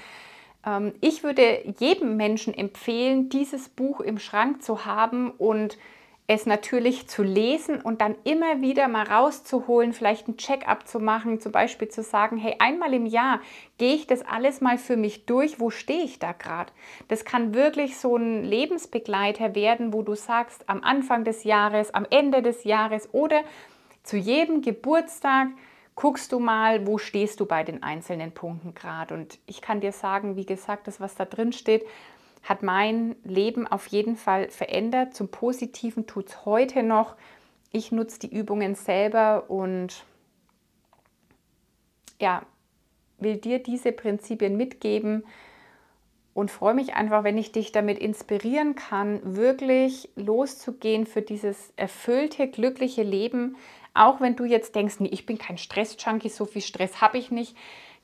Ähm, 0.65 0.93
ich 1.01 1.23
würde 1.23 1.63
jedem 1.79 2.15
Menschen 2.15 2.53
empfehlen, 2.53 3.27
dieses 3.27 3.69
Buch 3.69 3.99
im 3.99 4.19
Schrank 4.19 4.63
zu 4.63 4.85
haben 4.85 5.31
und 5.31 5.77
es 6.25 6.45
natürlich 6.45 7.07
zu 7.07 7.21
lesen 7.21 7.81
und 7.81 7.99
dann 7.99 8.15
immer 8.23 8.61
wieder 8.61 8.87
mal 8.87 9.05
rauszuholen, 9.05 9.91
vielleicht 9.91 10.27
ein 10.27 10.37
Check-up 10.37 10.87
zu 10.87 10.99
machen, 10.99 11.41
zum 11.41 11.51
Beispiel 11.51 11.89
zu 11.89 12.01
sagen, 12.01 12.37
hey, 12.37 12.55
einmal 12.59 12.93
im 12.93 13.05
Jahr 13.05 13.41
gehe 13.77 13.95
ich 13.95 14.07
das 14.07 14.21
alles 14.21 14.61
mal 14.61 14.77
für 14.77 14.95
mich 14.95 15.25
durch, 15.25 15.59
wo 15.59 15.69
stehe 15.69 16.03
ich 16.03 16.19
da 16.19 16.31
gerade? 16.31 16.71
Das 17.09 17.25
kann 17.25 17.53
wirklich 17.53 17.97
so 17.97 18.15
ein 18.15 18.43
Lebensbegleiter 18.43 19.53
werden, 19.53 19.91
wo 19.91 20.01
du 20.01 20.15
sagst, 20.15 20.69
am 20.69 20.81
Anfang 20.81 21.25
des 21.25 21.43
Jahres, 21.43 21.93
am 21.93 22.05
Ende 22.09 22.41
des 22.41 22.63
Jahres 22.63 23.09
oder 23.13 23.41
zu 24.03 24.15
jedem 24.15 24.61
Geburtstag 24.61 25.49
guckst 25.95 26.31
du 26.31 26.39
mal, 26.39 26.87
wo 26.87 26.97
stehst 26.97 27.39
du 27.39 27.45
bei 27.45 27.63
den 27.63 27.83
einzelnen 27.83 28.31
Punkten 28.31 28.73
gerade. 28.73 29.13
Und 29.13 29.39
ich 29.45 29.61
kann 29.61 29.81
dir 29.81 29.91
sagen, 29.91 30.37
wie 30.37 30.45
gesagt, 30.45 30.87
das, 30.87 30.99
was 30.99 31.15
da 31.15 31.25
drin 31.25 31.51
steht, 31.51 31.85
hat 32.43 32.61
mein 32.61 33.15
Leben 33.23 33.65
auf 33.67 33.87
jeden 33.87 34.15
Fall 34.15 34.49
verändert. 34.49 35.15
Zum 35.15 35.29
Positiven 35.29 36.05
tut 36.05 36.29
es 36.29 36.45
heute 36.45 36.83
noch. 36.83 37.15
Ich 37.71 37.91
nutze 37.91 38.19
die 38.19 38.33
Übungen 38.35 38.75
selber 38.75 39.49
und 39.49 40.05
ja, 42.21 42.43
will 43.17 43.37
dir 43.37 43.59
diese 43.59 43.91
Prinzipien 43.91 44.57
mitgeben 44.57 45.23
und 46.33 46.51
freue 46.51 46.73
mich 46.73 46.95
einfach, 46.95 47.23
wenn 47.23 47.37
ich 47.37 47.51
dich 47.51 47.71
damit 47.71 47.99
inspirieren 47.99 48.75
kann, 48.75 49.35
wirklich 49.35 50.09
loszugehen 50.15 51.05
für 51.05 51.21
dieses 51.21 51.73
erfüllte, 51.75 52.47
glückliche 52.47 53.03
Leben. 53.03 53.55
Auch 53.93 54.19
wenn 54.19 54.35
du 54.35 54.43
jetzt 54.43 54.75
denkst, 54.75 54.95
nee, 54.99 55.09
ich 55.09 55.25
bin 55.25 55.37
kein 55.37 55.57
Stress-Junkie, 55.57 56.29
so 56.29 56.45
viel 56.45 56.63
Stress 56.63 57.01
habe 57.01 57.17
ich 57.17 57.31
nicht. 57.31 57.55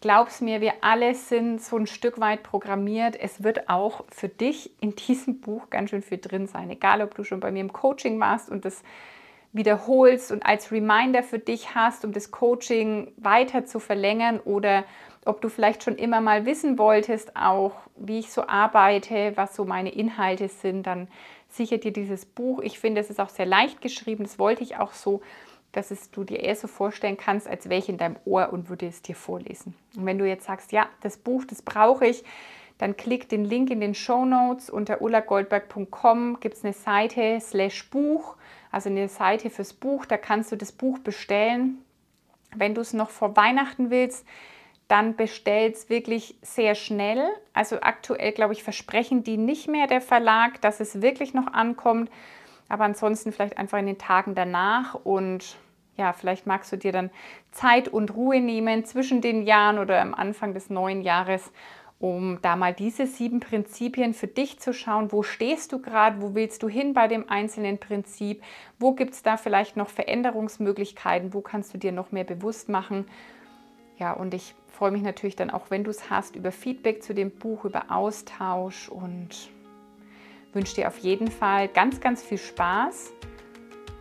Glaub's 0.02 0.40
mir, 0.40 0.62
wir 0.62 0.76
alle 0.80 1.14
sind 1.14 1.62
so 1.62 1.76
ein 1.76 1.86
Stück 1.86 2.22
weit 2.22 2.42
programmiert. 2.42 3.18
Es 3.20 3.44
wird 3.44 3.68
auch 3.68 4.06
für 4.10 4.30
dich 4.30 4.72
in 4.80 4.96
diesem 4.96 5.42
Buch 5.42 5.70
ganz 5.70 5.90
schön 5.90 6.02
viel 6.02 6.20
drin 6.20 6.48
sein. 6.48 6.70
Egal, 6.70 7.02
ob 7.02 7.16
du 7.16 7.26
schon 7.26 7.42
bei 7.42 7.52
mir 7.52 7.60
im 7.60 7.74
Coaching 7.74 8.18
warst 8.18 8.50
und 8.50 8.64
das 8.64 8.82
wiederholst 9.52 10.32
und 10.32 10.46
als 10.46 10.72
Reminder 10.72 11.22
für 11.22 11.40
dich 11.40 11.76
hast, 11.76 12.06
um 12.06 12.14
das 12.14 12.32
Coaching 12.32 13.12
weiter 13.18 13.66
zu 13.66 13.80
verlängern 13.80 14.40
oder 14.40 14.86
ob 15.26 15.42
du 15.42 15.50
vielleicht 15.50 15.84
schon 15.84 15.98
immer 15.98 16.22
mal 16.22 16.46
wissen 16.46 16.78
wolltest, 16.78 17.36
auch 17.36 17.74
wie 17.98 18.20
ich 18.20 18.32
so 18.32 18.48
arbeite, 18.48 19.34
was 19.36 19.54
so 19.54 19.66
meine 19.66 19.90
Inhalte 19.90 20.48
sind, 20.48 20.84
dann 20.84 21.10
sicher 21.50 21.78
dir 21.78 21.92
dieses 21.92 22.26
Buch. 22.26 22.62
Ich 22.62 22.80
finde, 22.80 23.02
es 23.02 23.10
ist 23.10 23.20
auch 23.20 23.30
sehr 23.30 23.46
leicht 23.46 23.82
geschrieben, 23.82 24.24
das 24.24 24.40
wollte 24.40 24.64
ich 24.64 24.78
auch 24.78 24.94
so 24.94 25.22
dass 25.72 25.92
es 25.92 26.12
du 26.12 26.24
dir 26.24 26.40
eher 26.40 26.56
so 26.56 26.68
vorstellen 26.68 27.18
kannst, 27.18 27.48
als 27.48 27.70
wäre 27.70 27.80
ich 27.80 27.90
in 27.90 27.98
deinem 27.98 28.16
Ohr 28.26 28.52
und 28.52 28.70
würde 28.70 28.88
es 28.88 29.02
dir 29.02 29.16
vorlesen. 29.16 29.76
Und 29.96 30.06
wenn 30.06 30.18
du 30.18 30.28
jetzt 30.28 30.46
sagst, 30.46 30.72
ja, 30.72 30.88
das 31.02 31.18
Buch, 31.18 31.46
das 31.46 31.62
brauche 31.62 32.08
ich, 32.08 32.24
dann 32.80 32.96
klick 32.96 33.28
den 33.30 33.44
Link 33.44 33.70
in 33.70 33.82
den 33.82 33.94
Show 33.94 34.26
Notes 34.26 34.70
unter 34.70 35.02
ullagoldberg.com 35.02 36.40
gibt 36.40 36.56
es 36.56 36.64
eine 36.64 36.74
Seite 36.74 37.40
slash 37.42 37.90
Buch, 37.90 38.38
also 38.72 38.90
eine 38.90 39.10
Seite 39.10 39.50
fürs 39.50 39.74
Buch, 39.74 40.06
da 40.06 40.18
kannst 40.18 40.52
du 40.52 40.56
das 40.56 40.72
Buch 40.72 40.98
bestellen. 41.00 41.80
Wenn 42.56 42.74
du 42.74 42.82
es 42.82 42.94
noch 42.94 43.10
vor 43.10 43.36
Weihnachten 43.36 43.90
willst, 43.90 44.26
dann 44.88 45.16
bestell 45.16 45.72
es 45.72 45.90
wirklich 45.90 46.36
sehr 46.42 46.74
schnell. 46.74 47.30
Also 47.54 47.82
aktuell, 47.82 48.32
glaube 48.32 48.54
ich, 48.54 48.64
versprechen 48.64 49.24
die 49.24 49.38
nicht 49.38 49.68
mehr 49.68 49.86
der 49.86 50.02
Verlag, 50.02 50.62
dass 50.62 50.80
es 50.80 51.02
wirklich 51.02 51.34
noch 51.34 51.54
ankommt. 51.54 52.10
Aber 52.70 52.86
ansonsten 52.86 53.32
vielleicht 53.32 53.58
einfach 53.58 53.80
in 53.80 53.88
den 53.88 53.98
Tagen 53.98 54.36
danach 54.36 54.94
und 54.94 55.58
ja, 55.98 56.14
vielleicht 56.14 56.48
magst 56.48 56.72
du 56.72 56.78
dir 56.78 56.94
dann 56.94 57.10
Zeit 57.52 57.90
und 57.90 58.16
Ruhe 58.16 58.40
nehmen 58.40 58.86
zwischen 58.86 59.20
den 59.20 59.44
Jahren 59.44 59.80
oder 59.80 60.02
am 60.02 60.14
Anfang 60.14 60.54
des 60.54 60.70
neuen 60.70 61.02
Jahres, 61.02 61.52
um 62.00 62.40
da 62.42 62.56
mal 62.56 62.74
diese 62.74 63.06
sieben 63.06 63.42
Prinzipien 63.42 64.14
für 64.14 64.28
dich 64.28 64.60
zu 64.60 64.74
schauen. 64.74 65.12
Wo 65.12 65.24
stehst 65.24 65.74
du 65.74 65.82
gerade? 65.82 66.22
Wo 66.22 66.34
willst 66.36 66.64
du 66.64 66.70
hin 66.70 66.94
bei 66.94 67.10
dem 67.10 67.30
einzelnen 67.30 67.78
Prinzip? 67.78 68.42
Wo 68.80 68.94
gibt 68.94 69.14
es 69.14 69.24
da 69.24 69.36
vielleicht 69.36 69.76
noch 69.76 69.90
Veränderungsmöglichkeiten? 69.90 71.34
Wo 71.34 71.42
kannst 71.42 71.74
du 71.74 71.78
dir 71.78 71.92
noch 71.92 72.14
mehr 72.14 72.24
bewusst 72.24 72.70
machen? 72.70 73.06
Ja, 73.98 74.14
und 74.14 74.34
ich 74.34 74.56
freue 74.68 74.92
mich 74.92 75.02
natürlich 75.02 75.36
dann 75.36 75.50
auch, 75.50 75.70
wenn 75.70 75.84
du 75.84 75.90
es 75.92 76.10
hast, 76.10 76.38
über 76.38 76.54
Feedback 76.54 77.04
zu 77.04 77.14
dem 77.14 77.32
Buch, 77.32 77.66
über 77.66 77.92
Austausch 77.92 78.88
und 78.88 79.50
wünsche 80.54 80.76
dir 80.76 80.88
auf 80.88 80.98
jeden 81.00 81.30
Fall 81.30 81.68
ganz, 81.68 82.00
ganz 82.00 82.22
viel 82.22 82.38
Spaß 82.38 83.12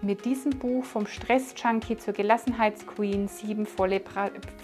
mit 0.01 0.25
diesem 0.25 0.53
Buch 0.59 0.85
vom 0.85 1.07
Stress-Junkie 1.07 1.97
zur 1.97 2.15
Gelassenheitsqueen, 2.15 3.29
sieben, 3.29 3.67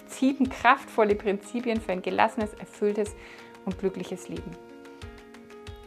sieben 0.07 0.49
kraftvolle 0.49 1.15
Prinzipien 1.15 1.81
für 1.81 1.91
ein 1.91 2.01
gelassenes, 2.01 2.53
erfülltes 2.53 3.15
und 3.65 3.77
glückliches 3.77 4.29
Leben. 4.29 4.51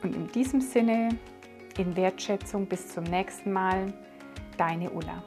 Und 0.03 0.15
in 0.15 0.27
diesem 0.29 0.61
Sinne, 0.61 1.11
in 1.79 1.97
Wertschätzung, 1.97 2.67
bis 2.67 2.89
zum 2.89 3.05
nächsten 3.05 3.53
Mal, 3.53 3.93
deine 4.57 4.91
Ulla. 4.91 5.23